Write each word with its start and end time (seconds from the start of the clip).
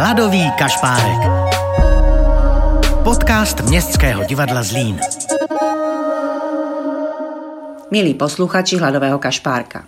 Hladový 0.00 0.50
kašpárek. 0.58 1.20
Podcast 3.04 3.60
Městského 3.60 4.24
divadla 4.24 4.62
Zlín. 4.62 5.00
Milí 7.90 8.14
posluchači 8.14 8.76
Hladového 8.76 9.18
kašpárka. 9.18 9.84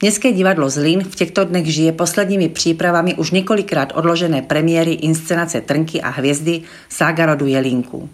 Městské 0.00 0.32
divadlo 0.32 0.70
Zlín 0.70 1.04
v 1.04 1.16
těchto 1.16 1.44
dnech 1.44 1.66
žije 1.66 1.92
posledními 1.92 2.48
přípravami 2.48 3.14
už 3.14 3.30
několikrát 3.30 3.92
odložené 3.94 4.42
premiéry 4.42 4.92
inscenace 4.92 5.60
Trnky 5.60 6.02
a 6.02 6.08
hvězdy 6.08 6.62
Sága 6.88 7.26
rodu 7.26 7.46
Jelínků. 7.46 8.08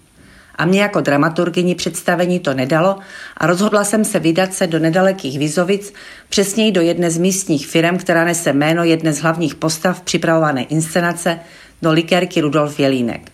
A 0.56 0.64
mě 0.64 0.82
jako 0.82 1.00
dramaturgyni 1.00 1.74
představení 1.74 2.40
to 2.40 2.54
nedalo 2.54 2.98
a 3.36 3.46
rozhodla 3.46 3.84
jsem 3.84 4.04
se 4.04 4.18
vydat 4.18 4.54
se 4.54 4.66
do 4.66 4.78
nedalekých 4.78 5.38
Vizovic, 5.38 5.92
přesněji 6.28 6.72
do 6.72 6.80
jedné 6.80 7.10
z 7.10 7.18
místních 7.18 7.66
firm, 7.66 7.98
která 7.98 8.24
nese 8.24 8.52
jméno 8.52 8.84
jedné 8.84 9.12
z 9.12 9.18
hlavních 9.18 9.54
postav 9.54 10.00
připravované 10.00 10.62
inscenace 10.62 11.38
do 11.82 11.92
likérky 11.92 12.40
Rudolf 12.40 12.80
Jelínek. 12.80 13.32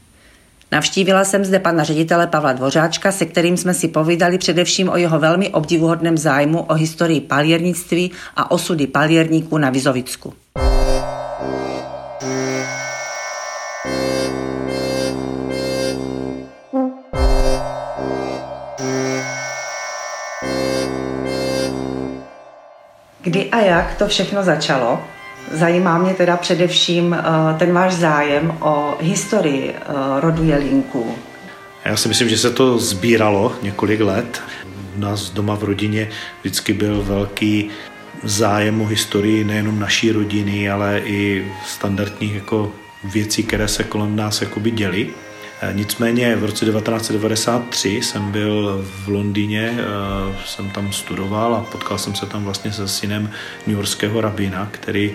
Navštívila 0.72 1.24
jsem 1.24 1.44
zde 1.44 1.58
pana 1.58 1.84
ředitele 1.84 2.26
Pavla 2.26 2.52
Dvořáčka, 2.52 3.12
se 3.12 3.26
kterým 3.26 3.56
jsme 3.56 3.74
si 3.74 3.88
povídali 3.88 4.38
především 4.38 4.88
o 4.88 4.96
jeho 4.96 5.18
velmi 5.18 5.48
obdivuhodném 5.48 6.18
zájmu 6.18 6.60
o 6.60 6.74
historii 6.74 7.20
paliernictví 7.20 8.10
a 8.36 8.50
osudy 8.50 8.86
palierníků 8.86 9.58
na 9.58 9.70
Vizovicku. 9.70 10.34
A 23.52 23.60
jak 23.60 23.94
to 23.94 24.08
všechno 24.08 24.42
začalo? 24.42 25.04
Zajímá 25.52 25.98
mě 25.98 26.14
teda 26.14 26.36
především 26.36 27.06
uh, 27.06 27.58
ten 27.58 27.72
váš 27.72 27.94
zájem 27.94 28.56
o 28.60 28.94
historii 29.00 29.70
uh, 29.70 30.20
rodu 30.20 30.44
Jelínků. 30.44 31.14
Já 31.84 31.96
si 31.96 32.08
myslím, 32.08 32.28
že 32.28 32.38
se 32.38 32.50
to 32.50 32.78
sbíralo 32.78 33.52
několik 33.62 34.00
let. 34.00 34.42
U 34.96 35.00
nás 35.00 35.30
doma 35.30 35.54
v 35.54 35.64
rodině 35.64 36.08
vždycky 36.40 36.72
byl 36.72 37.02
velký 37.02 37.70
zájem 38.22 38.80
o 38.80 38.86
historii 38.86 39.44
nejenom 39.44 39.78
naší 39.78 40.12
rodiny, 40.12 40.70
ale 40.70 41.00
i 41.04 41.52
standardních 41.66 42.34
jako 42.34 42.72
věcí, 43.04 43.42
které 43.42 43.68
se 43.68 43.84
kolem 43.84 44.16
nás 44.16 44.40
jakoby 44.40 44.70
děly. 44.70 45.10
Eh, 45.62 45.72
nicméně 45.72 46.36
v 46.36 46.44
roce 46.44 46.64
1993 46.64 48.02
jsem 48.02 48.32
byl 48.32 48.84
v 48.84 49.08
Londýně, 49.08 49.78
eh, 49.78 50.36
jsem 50.46 50.70
tam 50.70 50.92
studoval 50.92 51.54
a 51.54 51.60
potkal 51.60 51.98
jsem 51.98 52.14
se 52.14 52.26
tam 52.26 52.44
vlastně 52.44 52.72
se 52.72 52.88
synem 52.88 53.30
newyorského 53.66 54.20
rabina, 54.20 54.68
který 54.70 55.12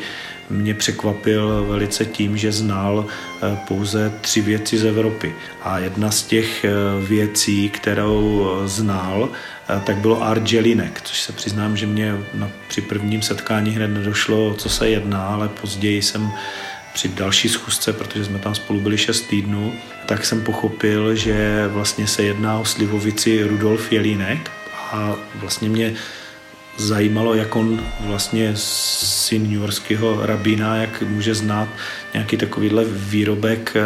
mě 0.50 0.74
překvapil 0.74 1.66
velice 1.70 2.06
tím, 2.06 2.38
že 2.38 2.52
znal 2.52 3.06
eh, 3.08 3.58
pouze 3.68 4.14
tři 4.22 4.42
věci 4.42 4.78
z 4.78 4.86
Evropy. 4.86 5.36
A 5.64 5.80
jedna 5.80 6.12
z 6.12 6.24
těch 6.24 6.66
věcí, 7.08 7.70
kterou 7.70 8.52
znal, 8.66 9.30
tak 9.84 9.98
bylo 9.98 10.24
art 10.24 10.52
Jelinek, 10.52 11.02
což 11.04 11.22
se 11.22 11.34
přiznám, 11.34 11.78
že 11.78 11.86
mě 11.86 12.16
na, 12.34 12.50
při 12.68 12.82
prvním 12.82 13.22
setkání 13.22 13.72
hned 13.72 13.88
nedošlo, 13.88 14.54
co 14.54 14.70
se 14.70 14.90
jedná, 14.90 15.28
ale 15.28 15.50
později 15.50 16.02
jsem 16.02 16.32
při 16.98 17.08
další 17.08 17.50
schůzce, 17.50 17.94
protože 17.94 18.26
jsme 18.26 18.40
tam 18.40 18.56
spolu 18.56 18.80
byli 18.80 18.98
6 18.98 19.22
týdnů, 19.22 19.74
tak 20.06 20.26
jsem 20.26 20.42
pochopil, 20.42 21.16
že 21.16 21.68
vlastně 21.68 22.08
se 22.08 22.24
jedná 22.24 22.60
o 22.60 22.66
slivovici 22.66 23.44
Rudolf 23.44 23.92
Jelínek. 23.92 24.52
A 24.92 25.16
vlastně 25.36 25.70
mě 25.70 25.94
zajímalo, 26.78 27.34
jak 27.34 27.56
on 27.56 27.86
vlastně 28.00 28.52
syn 28.56 29.70
rabína, 30.22 30.76
jak 30.76 31.02
může 31.02 31.36
znát 31.36 31.70
nějaký 32.14 32.38
takovýhle 32.38 32.86
výrobek 32.86 33.74
eh, 33.76 33.82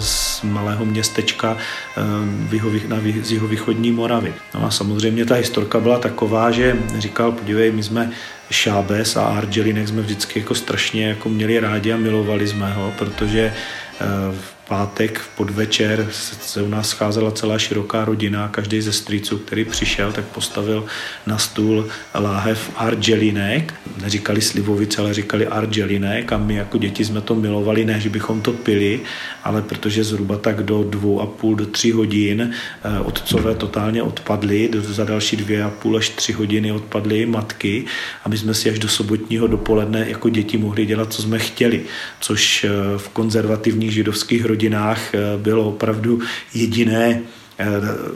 z 0.00 0.42
malého 0.42 0.84
městečka 0.84 1.56
eh, 1.96 3.22
z 3.22 3.32
jeho 3.32 3.48
východní 3.48 3.92
Moravy. 3.92 4.34
No 4.54 4.64
a 4.64 4.70
samozřejmě 4.70 5.24
ta 5.24 5.34
historka 5.34 5.80
byla 5.80 5.98
taková, 5.98 6.50
že 6.50 6.76
říkal, 6.98 7.32
podívej, 7.32 7.70
my 7.70 7.82
jsme 7.82 8.10
Šábes 8.50 9.16
a 9.16 9.22
Argelinek 9.22 9.88
jsme 9.88 10.02
vždycky 10.02 10.38
jako 10.38 10.54
strašně 10.54 11.08
jako 11.08 11.28
měli 11.28 11.60
rádi 11.60 11.92
a 11.92 11.96
milovali 11.96 12.48
jsme 12.48 12.72
ho, 12.72 12.92
protože 12.98 13.52
eh, 14.00 14.04
v 14.40 14.60
pátek 14.70 15.18
v 15.18 15.28
podvečer 15.28 16.08
se 16.40 16.62
u 16.62 16.68
nás 16.68 16.88
scházela 16.88 17.30
celá 17.30 17.58
široká 17.58 18.04
rodina. 18.04 18.48
Každý 18.48 18.80
ze 18.80 18.92
strýců, 18.92 19.38
který 19.38 19.64
přišel, 19.64 20.12
tak 20.12 20.24
postavil 20.24 20.86
na 21.26 21.38
stůl 21.38 21.88
láhev 22.14 22.70
argelinek. 22.76 23.74
Neříkali 24.02 24.40
slivovice, 24.40 25.00
ale 25.02 25.14
říkali 25.14 25.46
argelinek 25.46 26.32
a 26.32 26.38
my 26.38 26.54
jako 26.54 26.78
děti 26.78 27.04
jsme 27.04 27.20
to 27.20 27.34
milovali, 27.34 27.59
ne, 27.84 28.00
že 28.00 28.08
bychom 28.08 28.40
to 28.40 28.52
pili, 28.52 29.00
ale 29.44 29.62
protože 29.62 30.04
zhruba 30.04 30.36
tak 30.36 30.62
do 30.62 30.84
dvou 30.84 31.20
a 31.20 31.26
půl, 31.26 31.54
do 31.54 31.66
tři 31.66 31.90
hodin 31.90 32.50
eh, 32.50 33.00
otcové 33.00 33.54
totálně 33.54 34.02
odpadly, 34.02 34.70
za 34.74 35.04
další 35.04 35.36
dvě 35.36 35.62
a 35.62 35.70
půl 35.70 35.96
až 35.96 36.08
tři 36.08 36.32
hodiny 36.32 36.72
odpadly 36.72 37.26
matky 37.26 37.84
a 38.24 38.28
my 38.28 38.38
jsme 38.38 38.54
si 38.54 38.70
až 38.70 38.78
do 38.78 38.88
sobotního 38.88 39.46
dopoledne 39.46 40.06
jako 40.08 40.28
děti 40.28 40.58
mohli 40.58 40.86
dělat, 40.86 41.12
co 41.12 41.22
jsme 41.22 41.38
chtěli, 41.38 41.82
což 42.20 42.64
eh, 42.64 42.68
v 42.98 43.08
konzervativních 43.08 43.92
židovských 43.92 44.44
rodinách 44.44 45.14
eh, 45.14 45.18
bylo 45.36 45.68
opravdu 45.68 46.20
jediné 46.54 47.22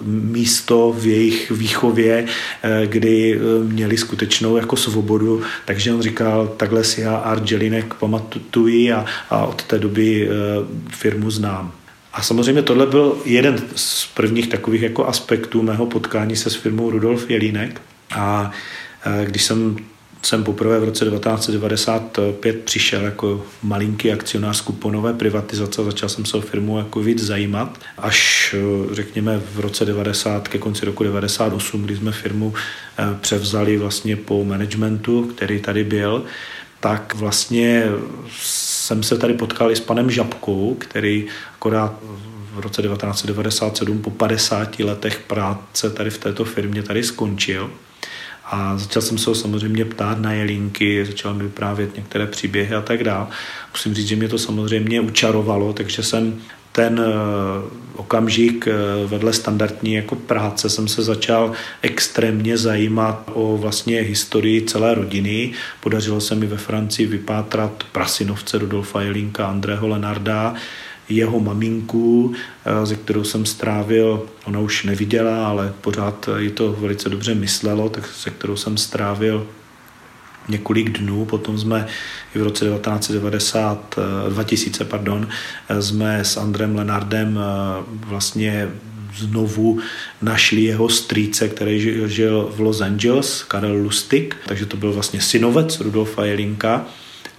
místo 0.04 0.94
v 0.98 1.06
jejich 1.06 1.50
výchově, 1.50 2.26
eh, 2.62 2.86
kdy 2.86 3.40
měli 3.62 3.96
skutečnou 3.96 4.56
jako 4.56 4.76
svobodu, 4.76 5.42
takže 5.64 5.94
on 5.94 6.02
říkal, 6.02 6.48
takhle 6.56 6.84
si 6.84 7.00
já 7.00 7.16
Art 7.16 7.50
Jelinek 7.50 7.94
pamatuji 7.94 8.92
a, 8.92 9.04
a 9.30 9.46
od 9.46 9.62
té 9.62 9.78
doby 9.78 10.28
firmu 10.88 11.30
znám. 11.30 11.72
A 12.12 12.22
samozřejmě 12.22 12.62
tohle 12.62 12.86
byl 12.86 13.16
jeden 13.24 13.62
z 13.76 14.06
prvních 14.06 14.48
takových 14.48 14.82
jako 14.82 15.06
aspektů 15.06 15.62
mého 15.62 15.86
potkání 15.86 16.36
se 16.36 16.50
s 16.50 16.54
firmou 16.54 16.90
Rudolf 16.90 17.30
Jelínek. 17.30 17.80
A 18.14 18.50
když 19.24 19.42
jsem 19.42 19.76
jsem 20.26 20.44
poprvé 20.44 20.80
v 20.80 20.84
roce 20.84 21.04
1995 21.04 22.64
přišel 22.64 23.04
jako 23.04 23.44
malinký 23.62 24.12
akcionář 24.12 24.60
kuponové 24.60 25.12
privatizace 25.12 25.84
začal 25.84 26.08
jsem 26.08 26.24
se 26.24 26.36
o 26.36 26.40
firmu 26.40 26.78
jako 26.78 27.00
víc 27.00 27.22
zajímat. 27.22 27.78
Až 27.98 28.54
řekněme 28.92 29.40
v 29.54 29.60
roce 29.60 29.84
90, 29.84 30.48
ke 30.48 30.58
konci 30.58 30.86
roku 30.86 31.04
98, 31.04 31.82
kdy 31.82 31.96
jsme 31.96 32.12
firmu 32.12 32.54
eh, 32.98 33.04
převzali 33.20 33.76
vlastně 33.76 34.16
po 34.16 34.44
managementu, 34.44 35.22
který 35.22 35.60
tady 35.60 35.84
byl, 35.84 36.24
tak 36.80 37.14
vlastně 37.14 37.84
jsem 38.40 39.02
se 39.02 39.18
tady 39.18 39.34
potkal 39.34 39.70
i 39.70 39.76
s 39.76 39.80
panem 39.80 40.10
Žabkou, 40.10 40.74
který 40.74 41.26
akorát 41.54 41.94
v 42.54 42.58
roce 42.58 42.82
1997 42.82 43.98
po 43.98 44.10
50 44.10 44.78
letech 44.78 45.18
práce 45.18 45.90
tady 45.90 46.10
v 46.10 46.18
této 46.18 46.44
firmě 46.44 46.82
tady 46.82 47.04
skončil 47.04 47.70
a 48.46 48.78
začal 48.78 49.02
jsem 49.02 49.18
se 49.18 49.30
ho 49.30 49.34
samozřejmě 49.34 49.84
ptát 49.84 50.18
na 50.18 50.32
jelínky, 50.32 51.06
začal 51.06 51.34
mi 51.34 51.42
vyprávět 51.42 51.96
některé 51.96 52.26
příběhy 52.26 52.74
a 52.74 52.80
tak 52.80 53.04
dále. 53.04 53.26
Musím 53.72 53.94
říct, 53.94 54.08
že 54.08 54.16
mě 54.16 54.28
to 54.28 54.38
samozřejmě 54.38 55.00
učarovalo, 55.00 55.72
takže 55.72 56.02
jsem 56.02 56.40
ten 56.72 57.00
eh, 57.00 57.84
okamžik 57.96 58.68
eh, 58.68 58.72
vedle 59.06 59.32
standardní 59.32 59.94
jako 59.94 60.16
práce 60.16 60.70
jsem 60.70 60.88
se 60.88 61.02
začal 61.02 61.52
extrémně 61.82 62.58
zajímat 62.58 63.30
o 63.34 63.56
vlastně 63.56 64.00
historii 64.00 64.62
celé 64.62 64.94
rodiny. 64.94 65.52
Podařilo 65.80 66.20
se 66.20 66.34
mi 66.34 66.46
ve 66.46 66.56
Francii 66.56 67.06
vypátrat 67.06 67.84
prasinovce 67.92 68.58
Rudolfa 68.58 69.02
Jelínka, 69.02 69.46
Andrého 69.46 69.88
Lenarda, 69.88 70.54
jeho 71.08 71.40
maminku, 71.40 72.32
eh, 72.64 72.86
ze 72.86 72.96
kterou 72.96 73.24
jsem 73.24 73.46
strávil, 73.46 74.26
ona 74.44 74.60
už 74.60 74.84
neviděla, 74.84 75.46
ale 75.46 75.72
pořád 75.80 76.28
ji 76.38 76.50
to 76.50 76.72
velice 76.72 77.08
dobře 77.08 77.34
myslelo, 77.34 77.88
tak 77.88 78.06
se 78.06 78.30
kterou 78.30 78.56
jsem 78.56 78.76
strávil 78.76 79.46
několik 80.48 80.98
dnů, 80.98 81.24
potom 81.24 81.58
jsme 81.58 81.86
i 82.34 82.38
v 82.38 82.42
roce 82.42 82.64
1990, 82.64 83.96
2000 84.28 84.84
eh, 84.84 84.86
pardon, 84.86 85.28
eh, 85.68 85.82
jsme 85.82 86.24
s 86.24 86.36
Andrem 86.36 86.76
Lenardem 86.76 87.38
vlastně 87.86 88.68
znovu 89.16 89.78
našli 90.22 90.62
jeho 90.62 90.88
strýce, 90.88 91.48
který 91.48 91.80
žil 92.06 92.52
v 92.56 92.60
Los 92.60 92.80
Angeles, 92.80 93.42
Karel 93.42 93.76
Lustig, 93.76 94.36
takže 94.46 94.66
to 94.66 94.76
byl 94.76 94.92
vlastně 94.92 95.20
synovec 95.20 95.80
Rudolfa 95.80 96.24
Jelinka 96.24 96.86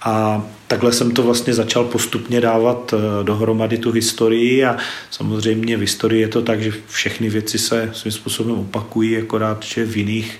a 0.05 0.45
takhle 0.67 0.91
jsem 0.91 1.11
to 1.11 1.23
vlastně 1.23 1.53
začal 1.53 1.83
postupně 1.83 2.41
dávat 2.41 2.93
eh, 2.93 3.23
dohromady 3.23 3.77
tu 3.77 3.91
historii 3.91 4.65
a 4.65 4.77
samozřejmě 5.11 5.77
v 5.77 5.79
historii 5.79 6.21
je 6.21 6.27
to 6.27 6.41
tak, 6.41 6.61
že 6.61 6.71
všechny 6.87 7.29
věci 7.29 7.57
se 7.59 7.89
svým 7.93 8.11
způsobem 8.11 8.59
opakují, 8.59 9.17
akorát, 9.17 9.63
že 9.63 9.85
v 9.85 9.97
jiných 9.97 10.39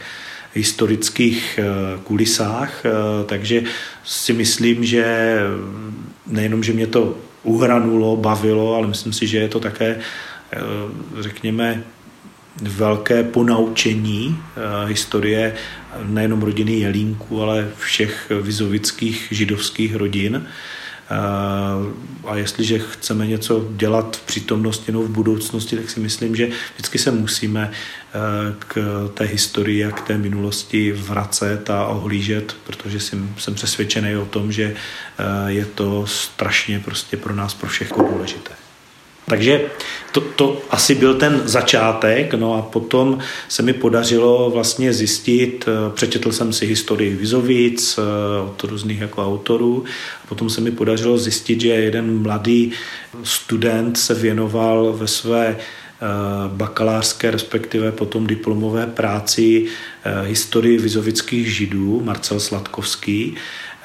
historických 0.54 1.60
eh, 1.60 1.66
kulisách, 2.04 2.86
eh, 2.86 2.92
takže 3.26 3.64
si 4.04 4.34
myslím, 4.34 4.86
že 4.86 5.38
nejenom, 6.28 6.64
že 6.64 6.74
mě 6.74 6.88
to 6.88 7.18
uhranulo, 7.44 8.18
bavilo, 8.18 8.76
ale 8.76 8.88
myslím 8.88 9.14
si, 9.14 9.28
že 9.28 9.38
je 9.38 9.48
to 9.48 9.60
také, 9.60 10.00
řekněme, 11.20 11.84
velké 12.62 13.24
ponaučení 13.24 14.38
eh, 14.40 14.88
historie 14.88 15.54
nejenom 16.04 16.42
rodiny 16.42 16.80
Jelínku, 16.80 17.42
ale 17.42 17.72
všech 17.78 18.32
vizovických 18.42 19.28
židovských 19.32 19.96
rodin. 19.96 20.48
A 22.26 22.36
jestliže 22.36 22.80
chceme 22.80 23.28
něco 23.28 23.68
dělat 23.72 24.18
v 24.18 24.22
přítomnosti 24.22 24.92
nebo 24.92 25.04
v 25.04 25.10
budoucnosti, 25.10 25.76
tak 25.76 25.90
si 25.90 26.00
myslím, 26.00 26.36
že 26.36 26.50
vždycky 26.74 27.00
se 27.00 27.12
musíme 27.12 27.72
k 28.60 28.78
té 29.14 29.24
historii 29.24 29.86
a 29.86 29.92
k 29.92 30.02
té 30.02 30.18
minulosti 30.18 30.92
vracet 30.92 31.70
a 31.70 31.86
ohlížet, 31.86 32.56
protože 32.64 33.00
jsem, 33.00 33.36
jsem 33.38 33.56
přesvědčený 33.56 34.16
o 34.16 34.26
tom, 34.26 34.52
že 34.52 34.76
je 35.48 35.66
to 35.66 36.08
strašně 36.08 36.80
prostě 36.80 37.18
pro 37.18 37.36
nás, 37.36 37.54
pro 37.54 37.70
všechno 37.70 38.08
důležité. 38.12 38.65
Takže 39.26 39.62
to, 40.12 40.22
to 40.22 40.62
asi 40.70 40.96
byl 40.96 41.14
ten 41.14 41.42
začátek, 41.46 42.34
no 42.34 42.54
a 42.54 42.62
potom 42.62 43.20
se 43.48 43.64
mi 43.64 43.74
podařilo 43.74 44.50
vlastně 44.50 44.94
zjistit, 44.94 45.66
eh, 45.68 45.92
přečetl 45.94 46.32
jsem 46.32 46.54
si 46.54 46.66
historii 46.66 47.16
Vizovic 47.16 48.00
eh, 48.00 48.02
od 48.50 48.64
různých 48.64 49.02
jako 49.02 49.26
autorů, 49.26 49.84
a 50.24 50.28
potom 50.28 50.50
se 50.50 50.62
mi 50.62 50.72
podařilo 50.72 51.18
zjistit, 51.18 51.62
že 51.62 51.68
jeden 51.68 52.22
mladý 52.22 52.72
student 53.24 53.98
se 53.98 54.14
věnoval 54.14 54.94
ve 54.94 55.08
své 55.08 55.48
eh, 55.48 55.58
bakalářské, 56.48 57.32
respektive 57.32 57.92
potom 57.92 58.28
diplomové 58.28 58.88
práci 58.88 59.66
historii 60.24 60.78
vizovických 60.78 61.56
židů, 61.56 62.02
Marcel 62.04 62.40
Sladkovský, 62.40 63.36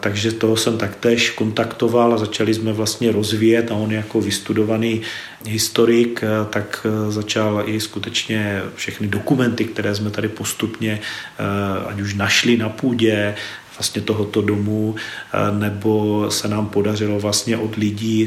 takže 0.01 0.33
toho 0.33 0.57
jsem 0.57 0.79
taktéž 0.79 1.31
kontaktoval 1.31 2.15
a 2.15 2.19
začali 2.19 2.55
jsme 2.55 2.73
vlastně 2.73 3.13
rozvíjet 3.13 3.71
a 3.71 3.75
on 3.75 3.93
jako 3.93 4.21
vystudovaný 4.21 5.01
historik, 5.47 6.25
tak 6.51 6.87
začal 7.09 7.63
i 7.67 7.81
skutečně 7.81 8.63
všechny 8.75 9.09
dokumenty, 9.09 9.65
které 9.65 9.95
jsme 9.95 10.11
tady 10.11 10.29
postupně 10.29 11.01
eh, 11.01 11.87
ať 11.87 12.01
už 12.01 12.15
našli 12.15 12.57
na 12.57 12.69
půdě, 12.69 13.35
vlastně 13.81 14.03
tohoto 14.03 14.43
domu, 14.43 14.95
eh, 14.97 15.59
nebo 15.59 16.27
se 16.31 16.49
nám 16.49 16.69
podařilo 16.69 17.21
vlastně 17.21 17.57
od 17.57 17.77
lidí, 17.77 18.27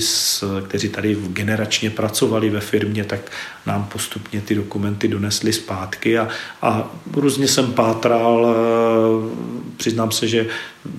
kteří 0.68 0.90
tady 0.90 1.18
generačně 1.30 1.90
pracovali 1.90 2.50
ve 2.50 2.60
firmě, 2.60 3.04
tak 3.04 3.20
nám 3.66 3.86
postupně 3.86 4.42
ty 4.42 4.56
dokumenty 4.56 5.08
donesli 5.08 5.54
zpátky 5.54 6.18
a, 6.18 6.28
a 6.62 6.92
různě 7.14 7.48
jsem 7.48 7.74
pátral, 7.74 8.48
eh, 8.48 9.52
přiznám 9.83 10.12
se, 10.12 10.27
že 10.27 10.47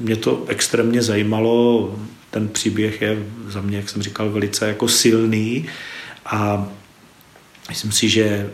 mě 0.01 0.17
to 0.17 0.45
extrémně 0.49 1.03
zajímalo, 1.03 1.95
ten 2.31 2.49
příběh 2.49 3.03
je 3.03 3.19
za 3.49 3.61
mě, 3.61 3.77
jak 3.77 3.89
jsem 3.89 4.03
říkal, 4.03 4.31
velice 4.31 4.69
jako 4.69 4.89
silný. 4.89 5.67
A 6.27 6.69
myslím 7.69 7.93
si, 7.93 8.09
že 8.09 8.51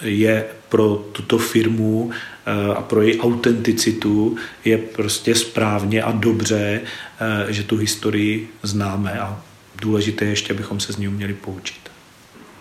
je 0.00 0.44
pro 0.68 0.94
tuto 1.12 1.38
firmu 1.38 2.10
eh, 2.10 2.74
a 2.74 2.82
pro 2.82 3.02
její 3.02 3.20
autenticitu 3.20 4.36
je 4.64 4.78
prostě 4.78 5.34
správně 5.34 6.02
a 6.02 6.12
dobře, 6.12 6.80
eh, 6.80 7.52
že 7.52 7.62
tu 7.62 7.76
historii 7.76 8.48
známe. 8.62 9.20
A 9.20 9.42
důležité 9.80 10.24
je 10.24 10.30
ještě, 10.30 10.52
abychom 10.52 10.80
se 10.80 10.92
z 10.92 10.96
ní 10.96 11.08
uměli 11.08 11.34
poučit. 11.34 11.95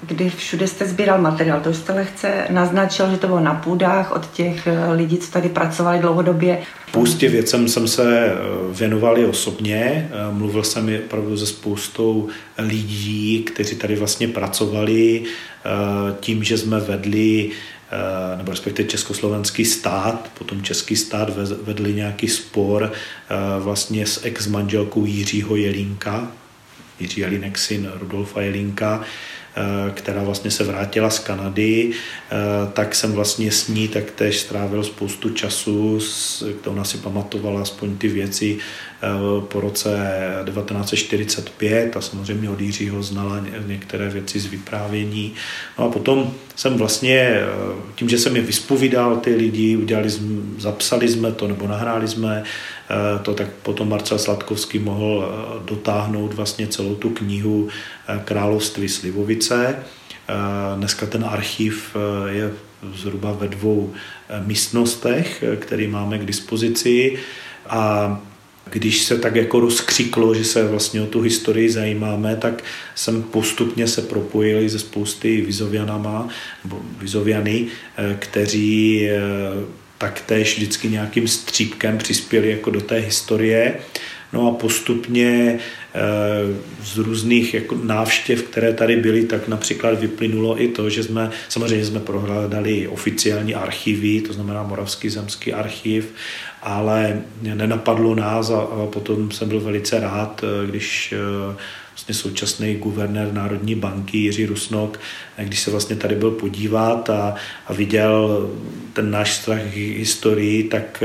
Když 0.07 0.35
všude 0.35 0.67
jste 0.67 0.85
sbíral 0.85 1.21
materiál, 1.21 1.61
to 1.61 1.73
jste 1.73 1.93
lehce 1.93 2.47
naznačil, 2.49 3.11
že 3.11 3.17
to 3.17 3.27
bylo 3.27 3.39
na 3.39 3.53
půdách 3.53 4.11
od 4.11 4.31
těch 4.31 4.67
eh, 4.67 4.91
lidí, 4.93 5.17
co 5.17 5.31
tady 5.31 5.49
pracovali 5.49 5.99
dlouhodobě. 5.99 6.61
Půstě 6.91 7.29
věcem 7.29 7.67
jsem 7.67 7.87
se 7.87 8.31
věnoval 8.71 9.17
i 9.17 9.25
osobně. 9.25 10.09
Mluvil 10.31 10.63
jsem 10.63 10.89
opravdu 11.05 11.37
se 11.37 11.45
spoustou 11.45 12.27
lidí, 12.57 13.43
kteří 13.43 13.75
tady 13.75 13.95
vlastně 13.95 14.27
pracovali 14.27 15.23
tím, 16.19 16.43
že 16.43 16.57
jsme 16.57 16.79
vedli 16.79 17.51
Eh, 17.95 18.37
nebo 18.37 18.51
respektive 18.51 18.89
československý 18.89 19.65
stát, 19.65 20.31
potom 20.37 20.61
český 20.61 20.95
stát 20.95 21.29
vedli 21.61 21.93
nějaký 21.93 22.27
spor 22.27 22.91
eh, 22.91 23.35
vlastně 23.59 24.07
s 24.07 24.25
ex-manželkou 24.25 25.05
Jiřího 25.05 25.55
Jelínka, 25.55 26.31
Jiří 26.99 27.21
Jelínek 27.21 27.57
syn 27.57 27.91
Rudolfa 27.99 28.41
Jelínka, 28.41 29.03
Eh, 29.03 29.44
která 29.91 30.23
vlastně 30.23 30.51
se 30.51 30.63
vrátila 30.63 31.09
z 31.09 31.19
Kanady, 31.19 31.91
eh, 31.91 32.35
tak 32.73 32.95
jsem 32.95 33.11
vlastně 33.11 33.51
s 33.51 33.67
ní 33.67 33.87
tak 33.87 34.11
tež 34.11 34.39
strávil 34.39 34.83
spoustu 34.83 35.29
času, 35.29 35.99
kde 36.61 36.71
ona 36.71 36.83
si 36.83 36.97
pamatovala 36.97 37.61
aspoň 37.61 37.97
ty 37.97 38.07
věci 38.07 38.57
eh, 38.57 39.07
po 39.41 39.59
roce 39.59 39.97
1945 40.45 41.97
a 41.97 42.01
samozřejmě 42.01 42.49
od 42.49 42.61
Jiřího 42.61 43.03
znala 43.03 43.45
některé 43.67 44.09
věci 44.09 44.39
z 44.39 44.45
vyprávění. 44.45 45.33
No 45.79 45.85
a 45.85 45.89
potom 45.89 46.33
jsem 46.55 46.73
vlastně, 46.73 47.41
tím, 47.95 48.09
že 48.09 48.17
jsem 48.17 48.35
je 48.35 48.41
vyspovídal 48.41 49.17
ty 49.17 49.35
lidi, 49.35 49.77
udělali, 49.77 50.09
zapsali 50.57 51.07
jsme 51.07 51.31
to 51.31 51.47
nebo 51.47 51.67
nahráli 51.67 52.07
jsme 52.07 52.43
Eh, 52.43 52.74
to 53.23 53.33
tak 53.33 53.47
potom 53.49 53.89
Marcel 53.89 54.19
Sladkovský 54.19 54.79
mohl 54.79 55.25
eh, 55.25 55.59
dotáhnout 55.65 56.33
vlastně 56.33 56.67
celou 56.67 56.95
tu 56.95 57.09
knihu 57.09 57.67
eh, 58.07 58.21
Království 58.25 58.89
Slivovice. 58.89 59.75
Dneska 60.75 61.05
ten 61.05 61.25
archiv 61.25 61.95
je 62.27 62.51
zhruba 62.93 63.31
ve 63.31 63.47
dvou 63.47 63.93
místnostech, 64.45 65.43
který 65.59 65.87
máme 65.87 66.17
k 66.17 66.25
dispozici 66.25 67.17
a 67.69 68.21
když 68.71 69.03
se 69.03 69.17
tak 69.17 69.35
jako 69.35 69.59
rozkřiklo, 69.59 70.33
že 70.33 70.43
se 70.45 70.67
vlastně 70.67 71.01
o 71.01 71.05
tu 71.05 71.21
historii 71.21 71.69
zajímáme, 71.69 72.35
tak 72.35 72.63
jsem 72.95 73.23
postupně 73.23 73.87
se 73.87 74.01
propojil 74.01 74.69
se 74.69 74.79
spousty 74.79 75.41
vizovianama, 75.41 76.27
nebo 76.63 76.81
vizoviany, 76.99 77.67
kteří 78.19 79.09
taktéž 79.97 80.55
vždycky 80.55 80.89
nějakým 80.89 81.27
střípkem 81.27 81.97
přispěli 81.97 82.49
jako 82.49 82.69
do 82.69 82.81
té 82.81 82.95
historie. 82.95 83.75
No 84.33 84.47
a 84.47 84.51
postupně 84.51 85.59
eh, 85.95 85.99
z 86.83 86.97
různých 86.97 87.53
jako 87.53 87.75
návštěv, 87.83 88.43
které 88.43 88.73
tady 88.73 88.95
byly, 88.95 89.23
tak 89.23 89.47
například 89.47 89.99
vyplynulo 89.99 90.61
i 90.61 90.67
to, 90.67 90.89
že 90.89 91.03
jsme, 91.03 91.31
samozřejmě 91.49 91.85
jsme 91.85 91.99
prohledali 91.99 92.87
oficiální 92.87 93.55
archivy, 93.55 94.21
to 94.21 94.33
znamená 94.33 94.63
Moravský 94.63 95.09
zemský 95.09 95.53
archiv, 95.53 96.13
ale 96.65 97.21
nenapadlo 97.41 98.15
nás 98.15 98.49
a, 98.49 98.67
potom 98.89 99.31
jsem 99.31 99.49
byl 99.49 99.59
velice 99.59 99.99
rád, 99.99 100.43
eh, 100.43 100.67
když 100.67 101.13
eh, 101.13 101.55
vlastně 101.91 102.15
současný 102.15 102.75
guvernér 102.75 103.33
Národní 103.33 103.75
banky 103.75 104.17
Jiří 104.17 104.45
Rusnok, 104.45 104.99
když 105.37 105.59
se 105.59 105.71
vlastně 105.71 105.95
tady 105.95 106.15
byl 106.15 106.31
podívat 106.31 107.09
a, 107.09 107.35
a 107.67 107.73
viděl 107.73 108.49
ten 108.93 109.11
náš 109.11 109.33
strach 109.33 109.75
historii, 109.75 110.63
tak 110.63 111.03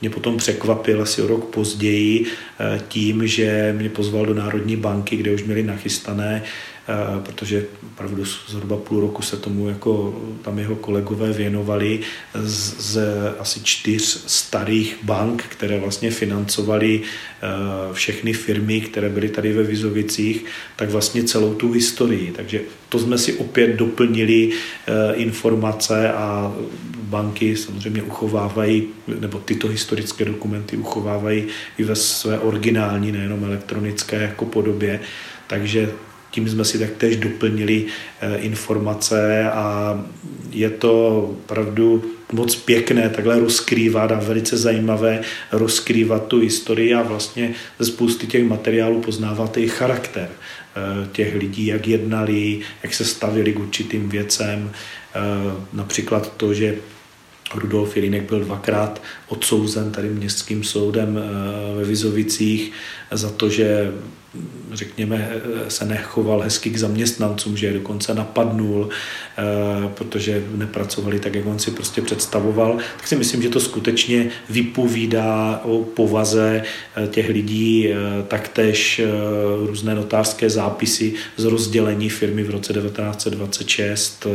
mě 0.00 0.10
potom 0.10 0.36
překvapil 0.36 1.02
asi 1.02 1.22
o 1.22 1.26
rok 1.26 1.44
později 1.44 2.26
tím, 2.88 3.26
že 3.26 3.74
mě 3.78 3.88
pozval 3.88 4.26
do 4.26 4.34
Národní 4.34 4.76
banky, 4.76 5.16
kde 5.16 5.34
už 5.34 5.44
měli 5.44 5.62
nachystané 5.62 6.42
protože 7.24 7.64
opravdu 7.86 8.24
zhruba 8.24 8.76
půl 8.76 9.00
roku 9.00 9.22
se 9.22 9.36
tomu 9.36 9.68
jako 9.68 10.20
tam 10.42 10.58
jeho 10.58 10.76
kolegové 10.76 11.32
věnovali 11.32 12.00
z, 12.34 12.80
z 12.80 13.00
asi 13.38 13.60
čtyř 13.62 14.24
starých 14.26 14.96
bank, 15.02 15.42
které 15.42 15.78
vlastně 15.78 16.10
financovali 16.10 17.00
eh, 17.02 17.94
všechny 17.94 18.32
firmy, 18.32 18.80
které 18.80 19.08
byly 19.08 19.28
tady 19.28 19.52
ve 19.52 19.62
Vizovicích, 19.62 20.44
tak 20.76 20.90
vlastně 20.90 21.24
celou 21.24 21.54
tu 21.54 21.72
historii. 21.72 22.32
Takže 22.36 22.60
to 22.88 22.98
jsme 22.98 23.18
si 23.18 23.32
opět 23.32 23.76
doplnili 23.76 24.50
eh, 24.50 25.14
informace 25.14 26.12
a 26.12 26.54
banky 27.12 27.56
samozřejmě 27.56 28.02
uchovávají, 28.02 28.88
nebo 29.20 29.38
tyto 29.38 29.68
historické 29.68 30.24
dokumenty 30.24 30.76
uchovávají 30.76 31.44
i 31.78 31.84
ve 31.84 31.96
své 31.96 32.38
originální, 32.38 33.12
nejenom 33.12 33.44
elektronické 33.44 34.16
jako 34.22 34.44
podobě. 34.44 35.00
Takže 35.46 35.92
tím 36.32 36.48
jsme 36.48 36.64
si 36.64 36.78
taktéž 36.78 37.16
doplnili 37.16 37.86
eh, 38.20 38.36
informace 38.36 39.50
a 39.50 39.98
je 40.50 40.70
to 40.70 41.18
opravdu 41.44 42.04
moc 42.32 42.56
pěkné 42.56 43.08
takhle 43.08 43.40
rozkrývat 43.40 44.12
a 44.12 44.20
velice 44.20 44.56
zajímavé 44.56 45.20
rozkrývat 45.52 46.26
tu 46.26 46.40
historii 46.40 46.94
a 46.94 47.02
vlastně 47.02 47.54
ze 47.78 47.86
spousty 47.86 48.26
těch 48.26 48.44
materiálů 48.44 49.00
poznávat 49.00 49.56
i 49.56 49.68
charakter 49.68 50.28
eh, 50.30 51.08
těch 51.12 51.34
lidí, 51.34 51.66
jak 51.66 51.88
jednali, 51.88 52.60
jak 52.82 52.94
se 52.94 53.04
stavili 53.04 53.52
k 53.52 53.58
určitým 53.58 54.08
věcem. 54.08 54.70
Eh, 55.14 55.20
například 55.72 56.36
to, 56.36 56.54
že 56.54 56.76
Rudolf 57.54 57.96
Jelínek 57.96 58.22
byl 58.22 58.40
dvakrát 58.40 59.02
odsouzen 59.28 59.90
tady 59.90 60.08
městským 60.08 60.64
soudem 60.64 61.20
ve 61.76 61.84
Vizovicích 61.84 62.72
za 63.10 63.30
to, 63.30 63.48
že 63.48 63.92
řekněme, 64.72 65.30
se 65.68 65.84
nechoval 65.84 66.40
hezky 66.40 66.70
k 66.70 66.76
zaměstnancům, 66.76 67.56
že 67.56 67.66
je 67.66 67.72
dokonce 67.72 68.14
napadnul, 68.14 68.88
eh, 68.88 69.42
protože 69.94 70.44
nepracovali 70.54 71.20
tak, 71.20 71.34
jak 71.34 71.46
on 71.46 71.58
si 71.58 71.70
prostě 71.70 72.02
představoval, 72.02 72.78
tak 72.96 73.06
si 73.06 73.16
myslím, 73.16 73.42
že 73.42 73.48
to 73.48 73.60
skutečně 73.60 74.30
vypovídá 74.50 75.60
o 75.64 75.78
povaze 75.78 76.62
eh, 76.96 77.06
těch 77.06 77.28
lidí, 77.28 77.88
eh, 77.88 77.94
taktéž 78.28 79.00
různé 79.66 79.94
notářské 79.94 80.50
zápisy 80.50 81.14
z 81.36 81.44
rozdělení 81.44 82.08
firmy 82.08 82.42
v 82.42 82.50
roce 82.50 82.72
1926. 82.72 84.26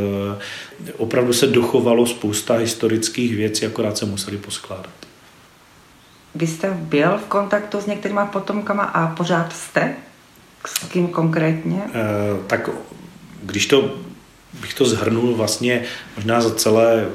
Opravdu 0.96 1.32
se 1.32 1.46
dochovalo 1.46 2.06
spousta 2.06 2.56
historických 2.56 3.36
věcí, 3.36 3.66
akorát 3.66 3.98
se 3.98 4.06
museli 4.06 4.36
poskládat. 4.36 4.97
Vy 6.38 6.46
jste 6.46 6.70
byl 6.70 7.18
v 7.18 7.24
kontaktu 7.24 7.80
s 7.80 7.86
některýma 7.86 8.26
potomkama 8.26 8.82
a 8.82 9.14
pořád 9.14 9.52
jste? 9.52 9.94
S 10.66 10.88
kým 10.88 11.08
konkrétně? 11.08 11.82
E, 11.94 12.46
tak 12.46 12.70
když 13.42 13.66
to 13.66 13.94
bych 14.60 14.74
to 14.74 14.84
zhrnul 14.84 15.34
vlastně 15.34 15.82
možná 16.16 16.40
za 16.40 16.54
celé 16.54 17.08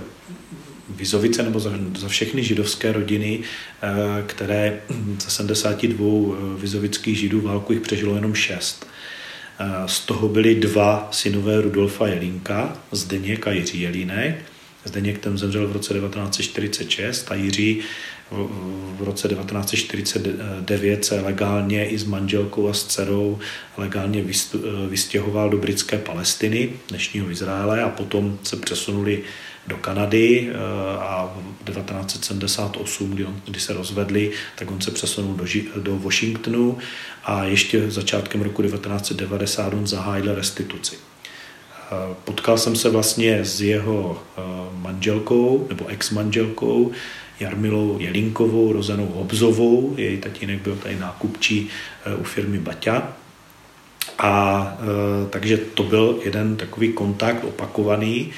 Vizovice 0.90 1.44
nebo 1.44 1.60
za, 1.60 1.72
za 1.98 2.08
všechny 2.08 2.44
židovské 2.44 2.92
rodiny, 2.92 3.40
eh, 3.82 4.24
které 4.26 4.82
ze 5.20 5.30
72 5.30 6.06
eh, 6.08 6.62
vizovických 6.62 7.18
židů 7.18 7.42
válku 7.42 7.74
jich 7.74 7.82
přežilo 7.82 8.16
jenom 8.16 8.36
šest. 8.36 8.88
Z 9.86 10.00
toho 10.00 10.28
byli 10.28 10.56
dva 10.56 11.08
synové 11.12 11.62
Rudolfa 11.62 12.08
Jelínka, 12.08 12.78
Zdeněk 12.92 13.48
a 13.48 13.52
Jiří 13.52 13.82
Jelínek. 13.82 14.36
Zdeněk 14.84 15.18
ten 15.18 15.38
zemřel 15.38 15.68
v 15.68 15.72
roce 15.72 15.94
1946 15.94 17.32
a 17.32 17.36
Jiří 17.36 17.82
v 18.32 19.04
roce 19.04 19.28
1949 19.28 21.06
se 21.06 21.22
legálně 21.22 21.86
i 21.86 21.98
s 21.98 22.04
manželkou 22.04 22.70
a 22.70 22.74
s 22.74 22.84
dcerou 22.84 23.40
legálně 23.78 24.24
vystěhoval 24.88 25.50
do 25.50 25.58
britské 25.58 25.98
Palestiny, 25.98 26.70
dnešního 26.90 27.32
Izraele 27.32 27.84
a 27.84 27.90
potom 27.90 28.38
se 28.44 28.58
přesunuli 28.58 29.24
do 29.68 29.78
Kanady 29.78 30.50
eh, 30.50 30.56
a 31.00 31.34
v 31.62 31.66
1978, 31.66 33.12
kdy, 33.12 33.26
on, 33.26 33.42
kdy 33.46 33.60
se 33.60 33.74
rozvedli, 33.74 34.32
tak 34.56 34.72
on 34.72 34.82
se 34.82 34.92
přesunul 34.92 35.36
do, 35.36 35.46
do 35.82 36.00
Washingtonu 36.00 36.78
a 37.24 37.44
ještě 37.44 37.92
začátkem 37.92 38.42
roku 38.42 38.62
1990 38.62 39.74
on 39.74 39.88
zahájil 39.88 40.36
restituci. 40.36 40.96
Eh, 40.96 42.16
potkal 42.24 42.58
jsem 42.58 42.76
se 42.76 42.90
vlastně 42.90 43.46
s 43.46 43.62
jeho 43.62 44.24
eh, 44.38 44.42
manželkou 44.74 45.66
nebo 45.70 45.88
ex-manželkou 45.88 46.92
Jarmilou 47.40 48.00
Jelinkovou, 48.00 48.74
rozenou 48.74 49.06
Hobzovou. 49.06 49.94
Její 49.98 50.18
tatínek 50.18 50.62
byl 50.62 50.76
tady 50.76 50.96
nákupčí 50.96 51.70
u 52.18 52.24
firmy 52.24 52.60
Baťa. 52.60 53.14
A 54.18 54.78
takže 55.30 55.58
to 55.58 55.84
byl 55.84 56.20
jeden 56.24 56.56
takový 56.56 56.94
kontakt 56.94 57.44
opakovaný. 57.44 58.32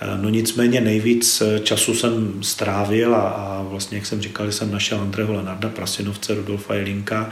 Eh, 0.00 0.18
no 0.20 0.28
nicméně 0.28 0.80
nejvíc 0.80 1.40
eh, 1.40 1.60
času 1.60 1.94
jsem 1.94 2.42
strávil 2.42 3.14
a, 3.14 3.20
a 3.20 3.62
vlastně, 3.62 3.98
jak 3.98 4.06
jsem 4.06 4.20
říkal, 4.20 4.52
jsem 4.52 4.72
našel 4.72 5.00
Andreho 5.00 5.34
Lenarda 5.34 5.68
Prasinovce, 5.68 6.34
Rudolfa 6.34 6.74
Jelinka, 6.74 7.30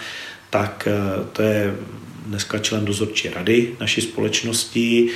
tak 0.51 0.89
eh, 0.91 1.25
to 1.33 1.43
je 1.43 1.75
dneska 2.27 2.59
člen 2.59 2.85
dozorčí 2.85 3.29
rady 3.29 3.77
naší 3.81 4.01
společnosti. 4.01 5.11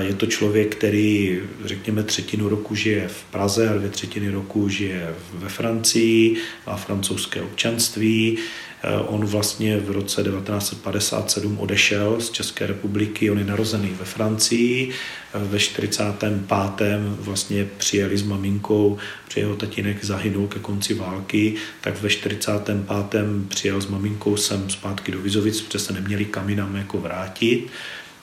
Je 0.00 0.14
to 0.14 0.26
člověk, 0.26 0.76
který, 0.76 1.40
řekněme, 1.64 2.02
třetinu 2.02 2.48
roku 2.48 2.74
žije 2.74 3.08
v 3.08 3.24
Praze 3.24 3.68
a 3.68 3.72
dvě 3.72 3.90
třetiny 3.90 4.30
roku 4.30 4.68
žije 4.68 5.14
ve 5.32 5.48
Francii, 5.48 6.36
má 6.66 6.76
francouzské 6.76 7.42
občanství. 7.42 8.38
Eh, 8.82 9.00
on 9.00 9.24
vlastně 9.24 9.78
v 9.78 9.90
roce 9.90 10.22
1957 10.22 11.58
odešel 11.60 12.20
z 12.20 12.30
České 12.30 12.66
republiky, 12.66 13.30
on 13.30 13.38
je 13.38 13.44
narozený 13.44 13.88
ve 13.98 14.04
Francii, 14.04 14.90
eh, 15.34 15.38
ve 15.44 15.58
45. 15.58 17.16
vlastně 17.18 17.66
přijeli 17.76 18.18
s 18.18 18.22
maminkou, 18.22 18.98
při 19.28 19.40
jeho 19.40 19.56
tatínek 19.56 20.04
zahynul 20.04 20.46
ke 20.46 20.58
konci 20.58 20.94
války, 20.94 21.54
tak 21.80 22.02
ve 22.02 22.10
45. 22.10 23.44
přijel 23.48 23.80
s 23.80 23.86
maminkou 23.86 24.36
sem 24.36 24.70
zpátky 24.70 25.12
do 25.12 25.18
Vizovic, 25.18 25.60
protože 25.60 25.78
se 25.78 25.92
neměli 25.92 26.24
kam 26.24 26.48
jinam 26.48 26.76
jako 26.76 26.98
vrátit. 26.98 27.66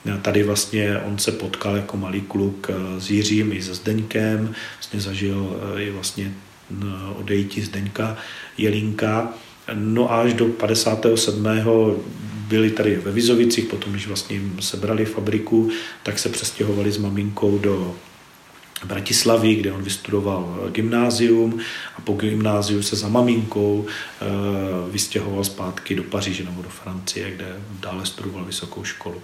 Eh, 0.05 0.17
tady 0.21 0.43
vlastně 0.43 0.97
on 0.97 1.17
se 1.17 1.31
potkal 1.31 1.75
jako 1.75 1.97
malý 1.97 2.21
kluk 2.21 2.71
s 2.97 3.09
Jiřím 3.09 3.51
i 3.51 3.61
se 3.61 3.73
Zdeňkem, 3.73 4.55
vlastně 4.77 4.99
zažil 4.99 5.61
i 5.77 5.91
vlastně 5.91 6.33
odejítí 7.15 7.61
Zdeňka 7.61 8.17
Jelínka 8.57 9.33
No 9.73 10.11
a 10.11 10.21
až 10.21 10.33
do 10.33 10.45
57. 10.45 11.47
byli 12.47 12.71
tady 12.71 12.95
ve 12.95 13.11
Vizovicích, 13.11 13.65
potom 13.65 13.91
když 13.91 14.07
vlastně 14.07 14.35
jim 14.35 14.57
sebrali 14.59 15.05
fabriku, 15.05 15.69
tak 16.03 16.19
se 16.19 16.29
přestěhovali 16.29 16.91
s 16.91 16.97
maminkou 16.97 17.57
do 17.57 17.95
Bratislavy, 18.85 19.55
kde 19.55 19.71
on 19.71 19.83
vystudoval 19.83 20.69
gymnázium 20.71 21.59
a 21.97 22.01
po 22.01 22.13
gymnáziu 22.13 22.81
se 22.81 22.95
za 22.95 23.07
maminkou 23.07 23.85
vystěhoval 24.91 25.43
zpátky 25.43 25.95
do 25.95 26.03
Paříže 26.03 26.43
nebo 26.43 26.61
do 26.61 26.69
Francie, 26.69 27.31
kde 27.31 27.45
dále 27.79 28.05
studoval 28.05 28.45
vysokou 28.45 28.83
školu. 28.83 29.21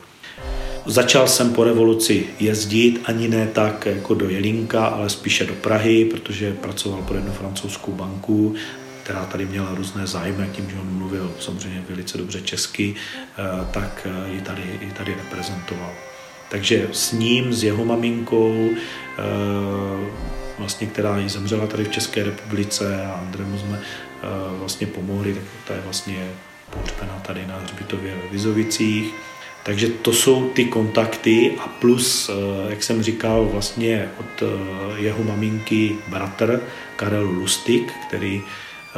Začal 0.86 1.27
jsem 1.27 1.53
po 1.53 1.63
revoluci 1.63 2.27
jezdit 2.39 3.01
ani 3.05 3.27
ne 3.27 3.48
tak 3.48 3.86
jako 3.86 4.13
do 4.13 4.29
Jelinka, 4.29 4.86
ale 4.86 5.09
spíše 5.09 5.45
do 5.45 5.53
Prahy, 5.53 6.05
protože 6.05 6.53
pracoval 6.53 7.01
pro 7.01 7.15
jednu 7.15 7.31
francouzskou 7.31 7.91
banku 7.91 8.55
která 9.09 9.25
tady 9.25 9.45
měla 9.45 9.75
různé 9.75 10.07
zájmy, 10.07 10.50
tím, 10.51 10.69
že 10.69 10.75
on 10.79 10.88
mluvil 10.93 11.31
samozřejmě 11.39 11.83
velice 11.89 12.17
dobře 12.17 12.41
česky, 12.41 12.95
eh, 12.95 13.43
tak 13.71 14.07
eh, 14.09 14.29
ji 14.33 14.41
tady, 14.41 14.79
ji 14.81 14.91
tady 14.91 15.15
reprezentoval. 15.15 15.91
Takže 16.51 16.89
s 16.91 17.12
ním, 17.12 17.53
s 17.53 17.63
jeho 17.63 17.86
maminkou, 17.86 18.69
eh, 18.74 19.21
vlastně, 20.57 20.88
která 20.88 21.17
jí 21.17 21.29
zemřela 21.29 21.67
tady 21.67 21.83
v 21.83 21.91
České 21.91 22.24
republice 22.24 23.05
a 23.05 23.12
Andremu 23.12 23.57
jsme 23.57 23.79
vlastně 24.51 24.88
pomohli, 24.88 25.33
tak 25.33 25.43
ta 25.67 25.74
je 25.74 25.81
vlastně 25.81 26.27
pohřbena 26.69 27.21
tady 27.27 27.48
na 27.48 27.59
hřbitově 27.59 28.15
ve 28.15 28.29
Vizovicích. 28.31 29.13
Takže 29.63 29.88
to 29.88 30.13
jsou 30.13 30.50
ty 30.50 30.66
kontakty 30.66 31.56
a 31.60 31.68
plus, 31.68 32.30
jak 32.70 32.84
jsem 32.84 33.04
říkal, 33.04 33.46
vlastně 33.46 34.10
od 34.20 34.44
jeho 34.98 35.24
maminky 35.24 35.96
bratr 36.08 36.62
Karel 36.96 37.30
Lustig, 37.30 37.94
který 38.08 38.42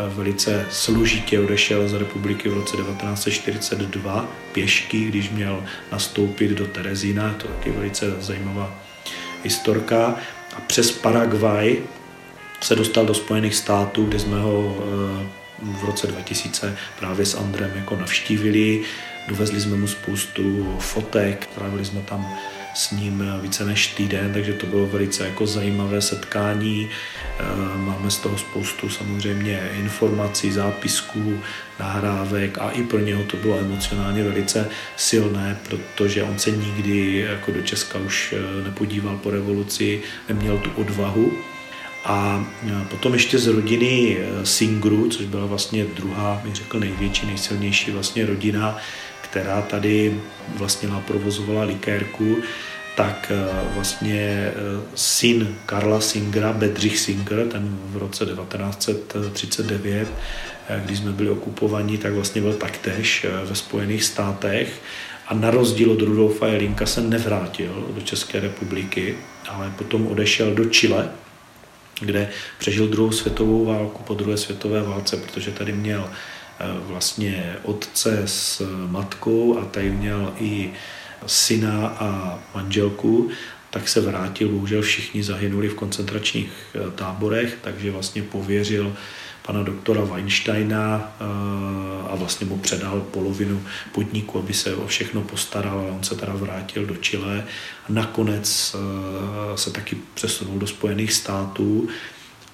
velice 0.10 0.65
složitě 0.70 1.39
odešel 1.39 1.88
z 1.88 1.94
republiky 1.94 2.50
v 2.50 2.53
roce 2.53 2.77
1942 2.77 4.27
pěšky, 4.51 5.06
když 5.06 5.30
měl 5.30 5.63
nastoupit 5.91 6.51
do 6.51 6.68
Terezína, 6.68 7.34
to 7.34 7.48
je 7.48 7.53
taky 7.53 7.72
velice 7.72 8.15
zajímavá 8.20 8.80
historka. 9.44 10.15
A 10.58 10.62
přes 10.68 10.91
Paraguay 10.91 11.77
se 12.62 12.75
dostal 12.75 13.06
do 13.06 13.13
Spojených 13.13 13.56
států, 13.56 14.06
kde 14.06 14.20
jsme 14.20 14.39
ho 14.39 14.77
eh, 14.80 15.27
v 15.62 15.84
roce 15.84 16.08
2000 16.08 16.77
právě 17.00 17.25
s 17.25 17.36
Andrem 17.36 17.72
jako 17.75 17.96
navštívili. 17.96 18.82
Dovezli 19.27 19.61
jsme 19.61 19.77
mu 19.77 19.87
spoustu 19.87 20.75
fotek, 20.79 21.49
trávili 21.55 21.85
jsme 21.85 22.01
tam 22.01 22.37
s 22.73 22.91
ním 22.91 23.23
více 23.41 23.65
než 23.65 23.87
týden, 23.87 24.33
takže 24.33 24.53
to 24.53 24.65
bylo 24.65 24.87
velice 24.87 25.25
jako 25.25 25.47
zajímavé 25.47 26.01
setkání. 26.01 26.89
Eh, 27.39 27.43
máme 27.77 28.11
z 28.11 28.17
toho 28.17 28.37
spoustu 28.37 28.89
samozřejmě 28.89 29.69
informací, 29.73 30.51
zápisků, 30.51 31.39
nahrávek 31.79 32.57
a 32.57 32.69
i 32.69 32.83
pro 32.83 32.99
něho 32.99 33.23
to 33.23 33.37
bylo 33.37 33.59
emocionálně 33.59 34.23
velice 34.23 34.69
silné, 34.97 35.57
protože 35.69 36.23
on 36.23 36.39
se 36.39 36.51
nikdy 36.51 37.25
jako 37.29 37.51
do 37.51 37.61
Česka 37.61 37.99
už 37.99 38.33
eh, 38.37 38.63
nepodíval 38.63 39.17
po 39.17 39.29
revoluci, 39.29 40.01
neměl 40.29 40.57
tu 40.57 40.71
odvahu. 40.75 41.31
A 42.05 42.46
eh, 42.67 42.86
potom 42.89 43.13
ještě 43.13 43.39
z 43.39 43.48
rodiny 43.48 44.17
Singru, 44.43 45.10
což 45.10 45.25
byla 45.25 45.46
vlastně 45.46 45.86
druhá, 45.86 46.41
bych 46.43 46.55
řekl, 46.55 46.79
největší, 46.79 47.25
nejsilnější 47.25 47.91
vlastně 47.91 48.25
rodina, 48.25 48.77
která 49.22 49.62
tady 49.62 50.22
vlastně 50.58 50.89
provozovala 51.08 51.63
likérku, 51.63 52.38
tak 52.96 53.31
eh, 53.31 53.74
vlastně 53.75 54.20
eh, 54.20 54.53
syn 54.96 55.55
Karla 55.65 56.01
Singera, 56.01 56.53
Bedřich 56.53 57.00
Singer, 57.00 57.48
ten 57.48 57.79
v 57.86 57.98
roce 57.98 58.25
1939, 58.25 60.08
eh, 60.70 60.81
když 60.86 60.98
jsme 60.98 61.12
byli 61.12 61.29
okupovaní, 61.29 61.98
tak 61.98 62.13
vlastně 62.13 62.41
byl 62.41 62.53
taktéž 62.53 63.25
ve 63.46 63.55
Spojených 63.55 64.03
státech. 64.03 64.81
A 65.27 65.34
na 65.34 65.51
rozdíl 65.51 65.91
od 65.91 66.01
Rudolfa 66.01 66.48
Jelinka 66.48 66.86
se 66.86 67.01
nevrátil 67.01 67.88
do 67.96 68.01
České 68.01 68.39
republiky, 68.39 69.15
ale 69.50 69.74
potom 69.77 70.08
odešel 70.08 70.53
do 70.53 70.65
Chile, 70.65 71.10
kde 72.01 72.29
přežil 72.58 72.88
druhou 72.88 73.12
světovou 73.12 73.65
válku 73.65 74.03
po 74.03 74.13
druhé 74.13 74.38
světové 74.38 74.84
válce, 74.84 75.17
protože 75.17 75.51
tady 75.51 75.74
měl 75.74 76.10
vlastně 76.88 77.55
otce 77.63 78.22
s 78.25 78.62
matkou 78.88 79.58
a 79.58 79.65
tady 79.65 79.89
měl 79.89 80.34
i 80.39 80.74
syna 81.25 81.88
a 81.88 82.39
manželku, 82.55 83.29
tak 83.70 83.89
se 83.89 84.01
vrátil, 84.01 84.50
bohužel 84.50 84.81
všichni 84.81 85.24
zahynuli 85.24 85.67
v 85.67 85.75
koncentračních 85.75 86.51
eh, 86.75 86.91
táborech, 86.91 87.58
takže 87.62 87.91
vlastně 87.91 88.24
pověřil 88.24 88.96
pana 89.51 89.63
doktora 89.63 90.03
Weinsteina 90.03 91.13
eh, 91.20 91.25
a 92.10 92.15
vlastně 92.15 92.48
mu 92.48 92.58
předal 92.58 93.01
polovinu 93.01 93.63
podniku, 93.91 94.39
aby 94.39 94.53
se 94.53 94.75
o 94.75 94.88
všechno 94.88 95.22
postaral, 95.22 95.79
ale 95.79 95.91
on 95.91 96.03
se 96.03 96.15
teda 96.15 96.34
vrátil 96.36 96.86
do 96.86 96.96
Chile 96.96 97.43
a 97.89 97.91
nakonec 97.91 98.75
eh, 98.75 99.58
se 99.58 99.72
taky 99.72 99.98
přesunul 100.13 100.60
do 100.60 100.67
Spojených 100.67 101.13
států, 101.13 101.88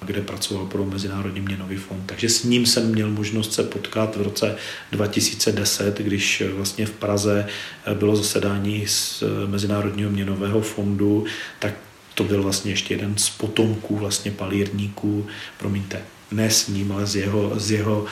kde 0.04 0.22
pracoval 0.22 0.66
pro 0.66 0.84
Mezinárodní 0.84 1.40
měnový 1.40 1.76
fond. 1.76 2.02
Takže 2.06 2.28
s 2.28 2.44
ním 2.44 2.66
jsem 2.66 2.92
měl 2.92 3.10
možnost 3.10 3.52
se 3.52 3.62
potkat 3.62 4.16
v 4.16 4.22
roce 4.22 4.56
2010, 4.92 5.98
když 5.98 6.42
vlastně 6.54 6.86
v 6.86 6.90
Praze 6.90 7.46
bylo 7.94 8.16
zasedání 8.16 8.86
z 8.86 9.22
Mezinárodního 9.46 10.10
měnového 10.10 10.60
fondu, 10.60 11.24
tak 11.58 11.74
to 12.14 12.24
byl 12.24 12.42
vlastně 12.42 12.72
ještě 12.72 12.94
jeden 12.94 13.18
z 13.18 13.30
potomků 13.30 13.96
vlastně 13.96 14.30
palírníků, 14.30 15.26
promiňte, 15.58 16.02
ne 16.30 16.50
s 16.50 16.68
ním, 16.68 16.92
ale 16.92 17.06
s 17.06 17.16
jeho, 17.16 17.60
s 17.60 17.70
jeho 17.70 18.00
uh, 18.00 18.06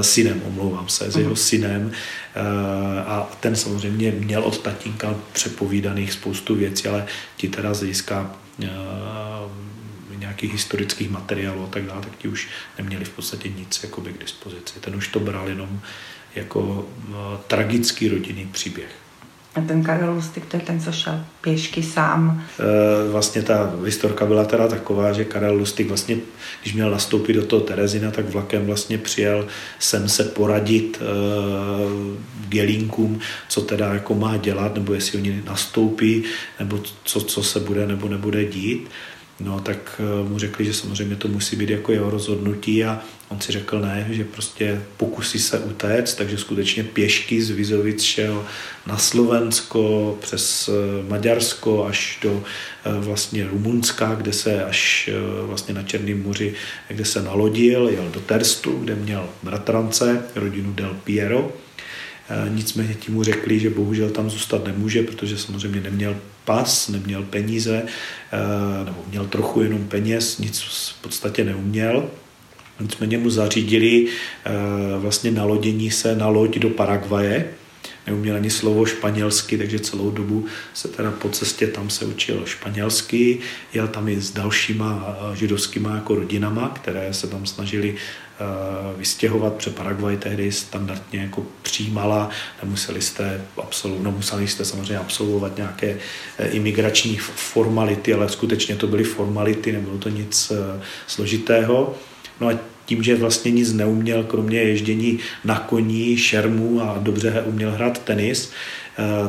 synem, 0.00 0.42
omlouvám 0.44 0.88
se, 0.88 1.10
s 1.10 1.16
jeho 1.16 1.30
mhm. 1.30 1.36
synem. 1.36 1.86
Uh, 1.86 1.92
a 3.06 3.30
ten 3.40 3.56
samozřejmě 3.56 4.10
měl 4.10 4.42
od 4.42 4.58
tatínka 4.58 5.14
přepovídaných 5.32 6.12
spoustu 6.12 6.54
věcí, 6.54 6.88
ale 6.88 7.06
ti 7.36 7.48
teda 7.48 7.74
z 7.74 7.78
hlediska 7.78 8.36
uh, 8.58 8.66
nějakých 10.18 10.52
historických 10.52 11.10
materiálů 11.10 11.64
a 11.64 11.66
tak 11.66 11.86
dále, 11.86 12.02
tak 12.02 12.16
ti 12.16 12.28
už 12.28 12.48
neměli 12.78 13.04
v 13.04 13.10
podstatě 13.10 13.48
nic 13.48 13.80
jakoby 13.82 14.12
k 14.12 14.20
dispozici. 14.20 14.80
Ten 14.80 14.96
už 14.96 15.08
to 15.08 15.20
bral 15.20 15.48
jenom 15.48 15.80
jako 16.34 16.60
uh, 16.60 17.14
tragický 17.46 18.08
rodinný 18.08 18.46
příběh. 18.46 19.03
A 19.54 19.60
ten 19.60 19.82
Karel 19.82 20.14
Lustig, 20.14 20.44
to 20.46 20.56
je 20.56 20.62
ten, 20.62 20.80
co 20.80 20.92
šel 20.92 21.24
pěšky 21.40 21.82
sám. 21.82 22.42
E, 22.60 23.10
vlastně 23.10 23.42
ta 23.42 23.74
historka 23.84 24.26
byla 24.26 24.44
teda 24.44 24.68
taková, 24.68 25.12
že 25.12 25.24
Karel 25.24 25.54
Lustig 25.54 25.88
vlastně, 25.88 26.16
když 26.62 26.74
měl 26.74 26.90
nastoupit 26.90 27.32
do 27.32 27.46
toho 27.46 27.62
Terezina, 27.62 28.10
tak 28.10 28.28
vlakem 28.28 28.66
vlastně 28.66 28.98
přijel 28.98 29.46
sem 29.78 30.08
se 30.08 30.24
poradit 30.24 31.00
e, 31.00 31.04
gelínkům, 32.48 33.20
co 33.48 33.60
teda 33.60 33.94
jako 33.94 34.14
má 34.14 34.36
dělat, 34.36 34.74
nebo 34.74 34.94
jestli 34.94 35.18
oni 35.18 35.42
nastoupí, 35.46 36.24
nebo 36.58 36.80
co, 37.04 37.20
co 37.20 37.42
se 37.42 37.60
bude 37.60 37.86
nebo 37.86 38.08
nebude 38.08 38.44
dít. 38.44 38.88
No 39.40 39.60
tak 39.60 40.00
eh, 40.00 40.28
mu 40.28 40.38
řekli, 40.38 40.64
že 40.64 40.74
samozřejmě 40.74 41.16
to 41.16 41.28
musí 41.28 41.56
být 41.56 41.70
jako 41.70 41.92
jeho 41.92 42.10
rozhodnutí 42.10 42.84
a 42.84 43.02
on 43.28 43.40
si 43.40 43.52
řekl 43.52 43.80
ne, 43.80 44.06
že 44.10 44.24
prostě 44.24 44.82
pokusí 44.96 45.38
se 45.38 45.58
utéct, 45.58 46.14
takže 46.14 46.38
skutečně 46.38 46.84
pěšky 46.84 47.42
z 47.42 47.50
Vizovic 47.50 48.02
šel 48.02 48.46
na 48.86 48.98
Slovensko, 48.98 50.18
přes 50.20 50.68
eh, 50.68 51.10
Maďarsko 51.10 51.86
až 51.86 52.18
do 52.22 52.44
eh, 52.84 52.90
vlastně 53.00 53.48
Rumunska, 53.48 54.14
kde 54.14 54.32
se 54.32 54.64
až 54.64 55.10
vlastně 55.42 55.74
na 55.74 55.82
Černém 55.82 56.22
moři, 56.22 56.54
kde 56.88 57.04
se 57.04 57.22
nalodil, 57.22 57.88
jel 57.88 58.10
do 58.10 58.20
Terstu, 58.20 58.78
kde 58.78 58.94
měl 58.94 59.28
bratrance, 59.42 60.22
rodinu 60.34 60.72
Del 60.72 60.96
Piero, 61.04 61.52
Nicméně 62.48 62.94
ti 62.94 63.12
mu 63.12 63.22
řekli, 63.22 63.60
že 63.60 63.70
bohužel 63.70 64.10
tam 64.10 64.30
zůstat 64.30 64.64
nemůže, 64.64 65.02
protože 65.02 65.38
samozřejmě 65.38 65.80
neměl 65.80 66.16
pas, 66.44 66.88
neměl 66.88 67.22
peníze, 67.22 67.82
nebo 68.84 69.04
měl 69.10 69.26
trochu 69.26 69.62
jenom 69.62 69.84
peněz, 69.88 70.38
nic 70.38 70.62
v 70.98 71.02
podstatě 71.02 71.44
neuměl. 71.44 72.10
Nicméně 72.80 73.18
mu 73.18 73.30
zařídili 73.30 74.06
vlastně 74.98 75.30
nalodění 75.30 75.90
se 75.90 76.16
na 76.16 76.26
loď 76.26 76.58
do 76.58 76.70
Paraguaje, 76.70 77.50
neuměl 78.06 78.36
ani 78.36 78.50
slovo 78.50 78.86
španělsky, 78.86 79.58
takže 79.58 79.78
celou 79.78 80.10
dobu 80.10 80.46
se 80.74 80.88
teda 80.88 81.10
po 81.10 81.28
cestě 81.28 81.66
tam 81.66 81.90
se 81.90 82.04
učil 82.04 82.42
španělsky, 82.46 83.38
jel 83.72 83.88
tam 83.88 84.08
i 84.08 84.20
s 84.20 84.30
dalšíma 84.30 85.16
židovskýma 85.34 85.94
jako 85.94 86.14
rodinama, 86.14 86.68
které 86.68 87.14
se 87.14 87.26
tam 87.26 87.46
snažili 87.46 87.96
Eh, 87.96 88.23
vystěhovat, 88.96 89.52
protože 89.52 89.70
Paraguay 89.70 90.16
tehdy 90.16 90.52
standardně 90.52 91.20
jako 91.20 91.46
přijímala, 91.62 92.30
nemuseli 92.62 93.02
jste, 93.02 93.40
absolu, 93.62 94.02
nemuseli 94.02 94.48
jste 94.48 94.64
samozřejmě 94.64 94.98
absolvovat 94.98 95.56
nějaké 95.56 95.98
eh, 96.38 96.48
imigrační 96.48 97.16
formality, 97.16 98.14
ale 98.14 98.28
skutečně 98.28 98.76
to 98.76 98.86
byly 98.86 99.04
formality, 99.04 99.72
nebylo 99.72 99.98
to 99.98 100.08
nic 100.08 100.52
eh, 100.54 100.80
složitého. 101.06 101.94
No 102.40 102.48
a 102.48 102.58
tím, 102.86 103.02
že 103.02 103.16
vlastně 103.16 103.50
nic 103.50 103.72
neuměl, 103.72 104.24
kromě 104.24 104.58
ježdění 104.58 105.18
na 105.44 105.58
koní, 105.58 106.16
šermu 106.16 106.80
a 106.82 106.98
dobře 106.98 107.42
uměl 107.46 107.70
hrát 107.70 107.98
tenis, 107.98 108.52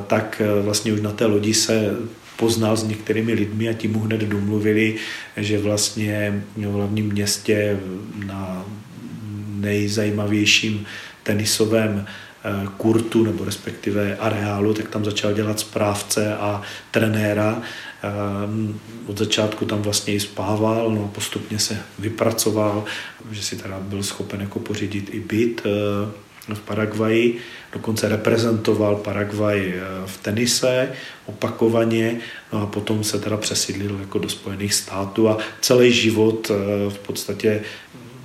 tak 0.08 0.42
vlastně 0.62 0.94
už 0.94 1.02
na 1.02 1.12
té 1.12 1.26
lodi 1.26 1.54
se 1.54 1.96
poznal 2.36 2.78
s 2.78 2.84
některými 2.84 3.34
lidmi 3.34 3.70
a 3.70 3.74
tím 3.74 3.92
mu 3.92 4.00
hned 4.00 4.22
domluvili, 4.22 4.96
že 5.38 5.58
vlastně 5.58 6.44
v 6.56 6.72
hlavním 6.72 7.06
městě 7.06 7.80
na 8.26 8.66
nejzajímavějším 9.60 10.86
tenisovém 11.26 12.06
eh, 12.06 12.68
kurtu 12.78 13.24
nebo 13.24 13.46
respektive 13.46 14.18
areálu, 14.18 14.74
tak 14.74 14.90
tam 14.90 15.06
začal 15.06 15.34
dělat 15.34 15.60
správce 15.60 16.36
a 16.36 16.62
trenéra. 16.92 17.62
Eh, 17.62 18.10
od 19.08 19.18
začátku 19.18 19.66
tam 19.66 19.82
vlastně 19.82 20.14
i 20.14 20.20
spával, 20.20 20.92
no 20.92 21.08
postupně 21.16 21.60
se 21.60 21.78
vypracoval, 22.00 22.86
že 23.32 23.44
si 23.44 23.56
teda 23.56 23.80
byl 23.80 24.04
schopen 24.04 24.42
jako 24.42 24.60
pořídit 24.60 25.10
i 25.14 25.20
byt 25.20 25.62
eh, 25.66 26.54
v 26.54 26.60
Paraguaji, 26.60 27.40
dokonce 27.74 28.10
reprezentoval 28.10 28.96
Paraguay 28.96 29.74
v 30.06 30.18
tenise 30.18 30.92
opakovaně, 31.26 32.20
no 32.54 32.62
a 32.62 32.66
potom 32.66 33.04
se 33.04 33.20
teda 33.20 33.38
přesídlil 33.38 33.98
jako 34.00 34.20
do 34.20 34.30
Spojených 34.30 34.74
států 34.74 35.30
a 35.30 35.38
celý 35.62 35.94
život 35.94 36.52
v 36.90 37.00
podstatě 37.00 37.62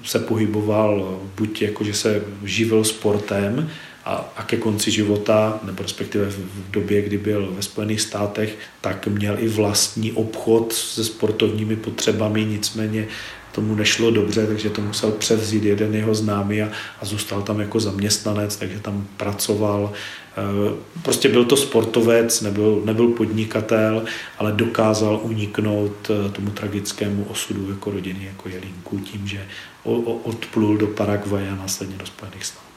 se 0.04 0.18
pohyboval 0.18 1.20
buď 1.36 1.62
jako, 1.62 1.84
že 1.84 1.94
se 1.94 2.24
živil 2.44 2.84
sportem 2.84 3.70
a, 4.04 4.32
a 4.36 4.42
ke 4.42 4.56
konci 4.56 4.90
života, 4.90 5.60
nebo 5.62 5.82
respektive 5.82 6.30
v 6.30 6.70
době, 6.70 7.02
kdy 7.02 7.18
byl 7.18 7.52
ve 7.56 7.62
Spojených 7.62 8.00
státech, 8.00 8.58
tak 8.80 9.06
měl 9.06 9.36
i 9.38 9.48
vlastní 9.48 10.12
obchod 10.12 10.72
se 10.72 11.04
sportovními 11.04 11.76
potřebami, 11.76 12.44
nicméně 12.44 13.06
tomu 13.52 13.74
nešlo 13.74 14.10
dobře, 14.10 14.46
takže 14.46 14.70
to 14.70 14.80
musel 14.80 15.10
převzít 15.10 15.64
jeden 15.64 15.94
jeho 15.94 16.14
známý 16.14 16.62
a, 16.62 16.70
a 17.00 17.04
zůstal 17.04 17.42
tam 17.42 17.60
jako 17.60 17.80
zaměstnanec, 17.80 18.56
takže 18.56 18.78
tam 18.78 19.06
pracoval. 19.16 19.92
E, 20.36 20.42
prostě 21.02 21.28
byl 21.28 21.44
to 21.44 21.56
sportovec, 21.56 22.40
nebyl, 22.40 22.82
nebyl 22.84 23.08
podnikatel, 23.08 24.04
ale 24.38 24.52
dokázal 24.52 25.20
uniknout 25.22 26.10
e, 26.10 26.28
tomu 26.28 26.50
tragickému 26.50 27.24
osudu 27.24 27.70
jako 27.70 27.90
rodiny, 27.90 28.24
jako 28.24 28.48
Jelínku, 28.48 28.98
tím, 28.98 29.26
že 29.26 29.46
odplul 30.22 30.76
do 30.76 30.86
Paraguaje 30.86 31.50
a 31.50 31.54
následně 31.54 31.96
do 31.96 32.06
Spojených 32.06 32.44
států. 32.44 32.70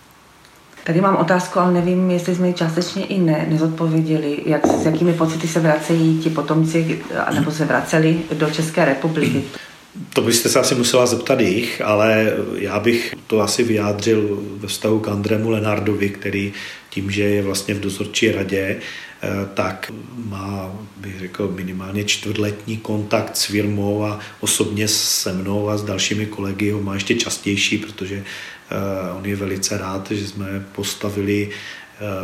Tady 0.83 1.01
mám 1.01 1.15
otázku, 1.15 1.59
ale 1.59 1.73
nevím, 1.73 2.11
jestli 2.11 2.35
jsme 2.35 2.47
ji 2.47 2.53
částečně 2.53 3.05
i 3.05 3.19
ne, 3.19 3.45
nezodpověděli, 3.49 4.41
jak, 4.45 4.67
s 4.67 4.85
jakými 4.85 5.13
pocity 5.13 5.47
se 5.47 5.59
vracejí 5.59 6.19
ti 6.19 6.29
potomci, 6.29 7.03
nebo 7.33 7.51
se 7.51 7.65
vraceli 7.65 8.21
do 8.33 8.49
České 8.49 8.85
republiky. 8.85 9.43
To 10.13 10.21
byste 10.21 10.49
se 10.49 10.59
asi 10.59 10.75
musela 10.75 11.05
zeptat 11.05 11.39
jich, 11.39 11.81
ale 11.81 12.33
já 12.55 12.79
bych 12.79 13.15
to 13.27 13.41
asi 13.41 13.63
vyjádřil 13.63 14.43
ve 14.57 14.67
vztahu 14.67 14.99
k 14.99 15.07
Andrému 15.07 15.49
Lenardovi, 15.49 16.09
který 16.09 16.53
tím, 16.89 17.11
že 17.11 17.23
je 17.23 17.41
vlastně 17.41 17.73
v 17.73 17.79
dozorčí 17.79 18.31
radě, 18.31 18.79
eh, 19.23 19.29
tak 19.53 19.91
má, 20.15 20.71
bych 20.97 21.19
řekl, 21.19 21.51
minimálně 21.55 22.03
čtvrtletní 22.03 22.77
kontakt 22.77 23.37
s 23.37 23.45
firmou 23.45 24.05
a 24.05 24.19
osobně 24.39 24.87
se 24.87 25.33
mnou 25.33 25.69
a 25.69 25.77
s 25.77 25.83
dalšími 25.83 26.25
kolegy 26.25 26.71
ho 26.71 26.81
má 26.81 26.93
ještě 26.93 27.15
častější, 27.15 27.77
protože 27.77 28.23
eh, 28.23 29.11
on 29.17 29.25
je 29.25 29.35
velice 29.35 29.77
rád, 29.77 30.11
že 30.11 30.27
jsme 30.27 30.65
postavili 30.71 31.49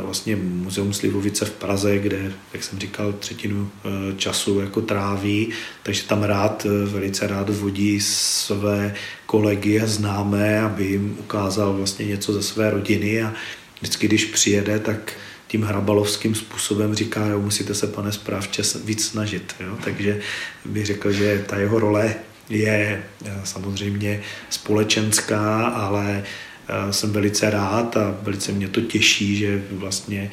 vlastně 0.01 0.35
Muzeum 0.35 0.93
Slivovice 0.93 1.45
v 1.45 1.51
Praze, 1.51 1.99
kde, 1.99 2.31
jak 2.53 2.63
jsem 2.63 2.79
říkal, 2.79 3.13
třetinu 3.13 3.71
eh, 3.85 3.89
času 4.17 4.59
jako 4.59 4.81
tráví, 4.81 5.49
takže 5.83 6.03
tam 6.03 6.23
rád, 6.23 6.65
eh, 6.65 6.85
velice 6.85 7.27
rád 7.27 7.49
vodí 7.49 7.99
své 8.01 8.95
kolegy 9.25 9.81
a 9.81 9.87
známé, 9.87 10.61
aby 10.61 10.85
jim 10.85 11.15
ukázal 11.19 11.73
vlastně 11.73 12.05
něco 12.05 12.33
ze 12.33 12.43
své 12.43 12.69
rodiny 12.69 13.23
a 13.23 13.33
vždycky, 13.81 14.07
když 14.07 14.25
přijede, 14.25 14.79
tak 14.79 15.13
tím 15.47 15.63
hrabalovským 15.63 16.35
způsobem 16.35 16.95
říká, 16.95 17.25
jo, 17.25 17.39
musíte 17.39 17.73
se, 17.73 17.87
pane 17.87 18.11
správče, 18.11 18.63
víc 18.85 19.05
snažit. 19.05 19.55
Jo? 19.59 19.77
Takže 19.83 20.19
bych 20.65 20.85
řekl, 20.85 21.11
že 21.11 21.45
ta 21.47 21.57
jeho 21.57 21.79
role 21.79 22.15
je 22.49 23.03
samozřejmě 23.43 24.21
společenská, 24.49 25.65
ale 25.67 26.23
jsem 26.91 27.11
velice 27.11 27.49
rád 27.49 27.97
a 27.97 28.15
velice 28.21 28.51
mě 28.51 28.67
to 28.67 28.81
těší, 28.81 29.35
že 29.35 29.63
vlastně 29.71 30.31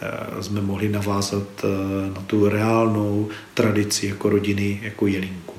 eh, 0.00 0.42
jsme 0.42 0.60
mohli 0.60 0.88
navázat 0.88 1.48
eh, 1.64 1.68
na 2.14 2.20
tu 2.26 2.48
reálnou 2.48 3.28
tradici 3.54 4.06
jako 4.06 4.28
rodiny, 4.28 4.80
jako 4.82 5.06
jelinku. 5.06 5.54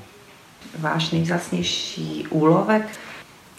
Váš 0.79 1.11
nejvzácnější 1.11 2.25
úlovek? 2.29 2.83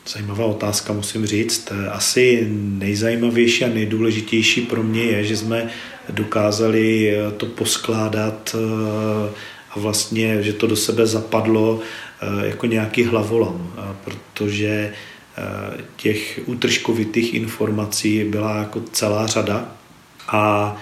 Zajímavá 0.07 0.45
otázka, 0.45 0.93
musím 0.93 1.27
říct. 1.27 1.73
Asi 1.91 2.49
nejzajímavější 2.53 3.65
a 3.65 3.69
nejdůležitější 3.69 4.61
pro 4.61 4.83
mě 4.83 5.03
je, 5.03 5.25
že 5.25 5.37
jsme 5.37 5.69
dokázali 6.09 7.11
eh, 7.11 7.31
to 7.31 7.47
poskládat 7.47 8.57
a 9.71 9.79
vlastně, 9.79 10.43
že 10.43 10.53
to 10.53 10.67
do 10.67 10.77
sebe 10.77 11.07
zapadlo 11.07 11.81
jako 12.43 12.67
nějaký 12.67 13.05
hlavolam, 13.05 13.73
protože 14.05 14.93
těch 15.97 16.41
útržkovitých 16.47 17.35
informací 17.35 18.25
byla 18.25 18.57
jako 18.57 18.81
celá 18.93 19.27
řada. 19.27 19.73
A 20.29 20.77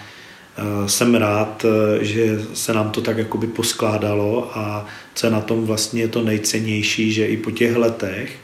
e, 0.56 0.88
jsem 0.88 1.14
rád, 1.14 1.64
e, 1.64 2.04
že 2.04 2.40
se 2.54 2.74
nám 2.74 2.90
to 2.90 3.00
tak 3.00 3.18
jakoby 3.18 3.46
poskládalo 3.46 4.58
a 4.58 4.86
co 5.14 5.26
je 5.26 5.30
na 5.30 5.40
tom 5.40 5.66
vlastně 5.66 6.08
to 6.08 6.22
nejcennější, 6.22 7.12
že 7.12 7.26
i 7.26 7.36
po 7.36 7.50
těch 7.50 7.76
letech, 7.76 8.36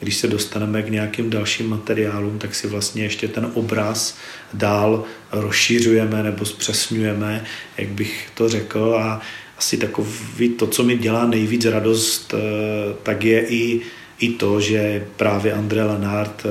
když 0.00 0.16
se 0.16 0.28
dostaneme 0.28 0.82
k 0.82 0.88
nějakým 0.88 1.30
dalším 1.30 1.70
materiálům, 1.70 2.38
tak 2.38 2.54
si 2.54 2.68
vlastně 2.68 3.02
ještě 3.02 3.28
ten 3.28 3.50
obraz 3.54 4.18
dál 4.54 5.04
rozšířujeme 5.32 6.22
nebo 6.22 6.44
zpřesňujeme, 6.44 7.44
jak 7.78 7.88
bych 7.88 8.30
to 8.34 8.48
řekl. 8.48 8.96
A 9.02 9.20
asi 9.58 9.76
takový 9.76 10.48
to, 10.58 10.66
co 10.66 10.82
mi 10.82 10.98
dělá 10.98 11.26
nejvíc 11.26 11.64
radost, 11.64 12.34
e, 12.34 12.38
tak 13.02 13.24
je 13.24 13.46
i 13.48 13.80
i 14.22 14.28
to, 14.28 14.60
že 14.60 15.06
právě 15.16 15.52
André 15.52 15.84
Lenard 15.84 16.46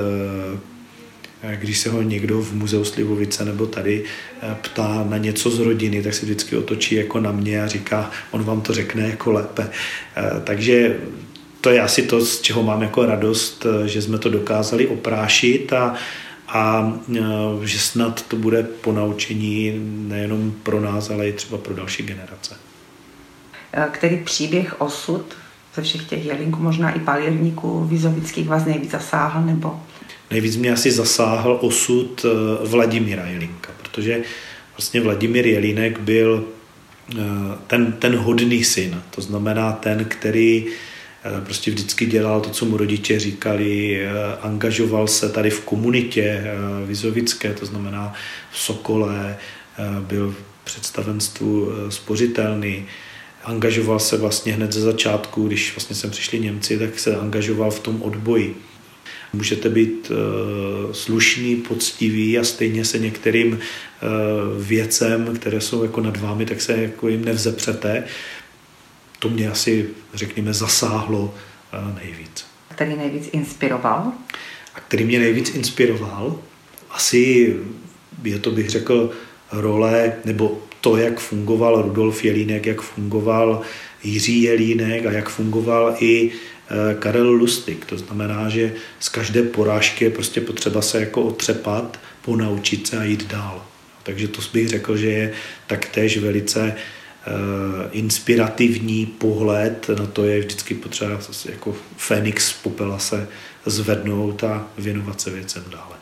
když 1.54 1.78
se 1.78 1.90
ho 1.90 2.02
někdo 2.02 2.42
v 2.42 2.52
muzeu 2.52 2.84
Slivovice 2.84 3.44
nebo 3.44 3.66
tady 3.66 4.04
ptá 4.60 5.04
na 5.08 5.16
něco 5.16 5.50
z 5.50 5.58
rodiny, 5.58 6.02
tak 6.02 6.14
se 6.14 6.26
vždycky 6.26 6.56
otočí 6.56 6.94
jako 6.94 7.20
na 7.20 7.32
mě 7.32 7.62
a 7.62 7.66
říká, 7.66 8.10
on 8.30 8.42
vám 8.44 8.60
to 8.60 8.74
řekne 8.74 9.08
jako 9.08 9.32
lépe. 9.32 9.70
Takže 10.44 11.00
to 11.60 11.70
je 11.70 11.80
asi 11.80 12.02
to, 12.02 12.20
z 12.20 12.40
čeho 12.40 12.62
mám 12.62 12.82
jako 12.82 13.06
radost, 13.06 13.66
že 13.86 14.02
jsme 14.02 14.18
to 14.18 14.28
dokázali 14.30 14.88
oprášit 14.88 15.72
a, 15.72 15.94
a 16.48 16.92
že 17.64 17.78
snad 17.78 18.26
to 18.28 18.36
bude 18.36 18.62
ponaučení 18.62 19.72
nejenom 20.08 20.54
pro 20.62 20.80
nás, 20.80 21.10
ale 21.10 21.28
i 21.28 21.32
třeba 21.32 21.58
pro 21.58 21.74
další 21.74 22.02
generace. 22.02 22.56
Který 23.90 24.16
příběh, 24.16 24.80
osud 24.80 25.24
ze 25.74 25.82
všech 25.82 26.04
těch 26.04 26.24
jelinků, 26.24 26.62
možná 26.62 26.90
i 26.90 27.00
palírníků 27.00 27.84
vizovických 27.84 28.48
vás 28.48 28.64
nejvíc 28.64 28.90
zasáhl, 28.90 29.42
nebo? 29.42 29.80
Nejvíc 30.30 30.56
mě 30.56 30.72
asi 30.72 30.92
zasáhl 30.92 31.58
osud 31.60 32.24
eh, 32.24 32.68
Vladimíra 32.68 33.26
Jelinka, 33.26 33.72
protože 33.82 34.22
vlastně 34.76 35.00
Vladimír 35.00 35.46
Jelínek 35.46 36.00
byl 36.00 36.44
eh, 37.12 37.22
ten, 37.66 37.92
ten 37.92 38.16
hodný 38.16 38.64
syn, 38.64 39.02
to 39.10 39.20
znamená 39.20 39.72
ten, 39.72 40.04
který 40.04 40.66
eh, 40.66 41.40
prostě 41.44 41.70
vždycky 41.70 42.06
dělal 42.06 42.40
to, 42.40 42.50
co 42.50 42.64
mu 42.64 42.76
rodiče 42.76 43.20
říkali, 43.20 44.00
angažoval 44.42 45.08
se 45.08 45.28
tady 45.28 45.50
v 45.50 45.60
komunitě 45.60 46.44
vizovické, 46.86 47.54
to 47.54 47.66
znamená 47.66 48.12
v 48.52 48.58
Sokole, 48.58 49.36
byl 50.00 50.34
představenstvu 50.64 51.68
spořitelný, 51.88 52.86
angažoval 53.44 53.98
se 53.98 54.16
vlastně 54.16 54.52
hned 54.52 54.72
ze 54.72 54.80
začátku, 54.80 55.46
když 55.46 55.74
vlastně 55.76 55.96
sem 55.96 56.10
přišli 56.10 56.40
Němci, 56.40 56.78
tak 56.78 56.98
se 56.98 57.16
angažoval 57.16 57.70
v 57.70 57.80
tom 57.80 58.02
odboji. 58.02 58.56
Můžete 59.32 59.68
být 59.68 60.10
uh, 60.10 60.92
slušný, 60.92 61.56
poctivý 61.56 62.38
a 62.38 62.44
stejně 62.44 62.84
se 62.84 62.98
některým 62.98 63.52
uh, 63.52 63.58
věcem, 64.62 65.36
které 65.36 65.60
jsou 65.60 65.82
jako 65.82 66.00
nad 66.00 66.16
vámi, 66.16 66.46
tak 66.46 66.60
se 66.60 66.72
jako 66.82 67.08
jim 67.08 67.24
nevzepřete. 67.24 68.04
To 69.18 69.28
mě 69.28 69.50
asi, 69.50 69.88
řekněme, 70.14 70.54
zasáhlo 70.54 71.24
uh, 71.24 71.96
nejvíc. 71.96 72.44
Který 72.68 72.96
nejvíc 72.96 73.28
inspiroval? 73.32 74.12
A 74.74 74.80
který 74.80 75.04
mě 75.04 75.18
nejvíc 75.18 75.54
inspiroval? 75.54 76.38
Asi 76.90 77.56
je 78.24 78.38
to, 78.38 78.50
bych 78.50 78.70
řekl, 78.70 79.10
role 79.52 80.12
nebo 80.24 80.58
to, 80.80 80.96
jak 80.96 81.20
fungoval 81.20 81.82
Rudolf 81.82 82.24
Jelínek, 82.24 82.66
jak 82.66 82.82
fungoval 82.82 83.60
Jiří 84.04 84.42
Jelínek 84.42 85.06
a 85.06 85.12
jak 85.12 85.28
fungoval 85.28 85.96
i 86.00 86.30
eh, 86.30 86.94
Karel 86.94 87.30
Lustig. 87.30 87.84
To 87.84 87.98
znamená, 87.98 88.48
že 88.48 88.72
z 89.00 89.08
každé 89.08 89.42
porážky 89.42 90.04
je 90.04 90.10
prostě 90.10 90.40
potřeba 90.40 90.82
se 90.82 91.00
jako 91.00 91.22
otřepat, 91.22 92.00
ponaučit 92.22 92.86
se 92.86 92.98
a 92.98 93.04
jít 93.04 93.26
dál. 93.26 93.66
Takže 94.02 94.28
to 94.28 94.42
bych 94.52 94.68
řekl, 94.68 94.96
že 94.96 95.10
je 95.10 95.32
taktéž 95.66 96.18
velice 96.18 96.74
uh, 97.26 97.32
inspirativní 97.92 99.06
pohled 99.06 99.90
na 99.98 100.06
to 100.06 100.24
je 100.24 100.40
vždycky 100.40 100.74
potřeba 100.74 101.18
jako 101.48 101.76
Fenix 101.96 102.48
z 102.48 102.52
popela 102.52 102.98
se 102.98 103.28
zvednout 103.66 104.44
a 104.44 104.66
věnovat 104.78 105.20
se 105.20 105.30
věcem 105.30 105.64
dále. 105.70 106.01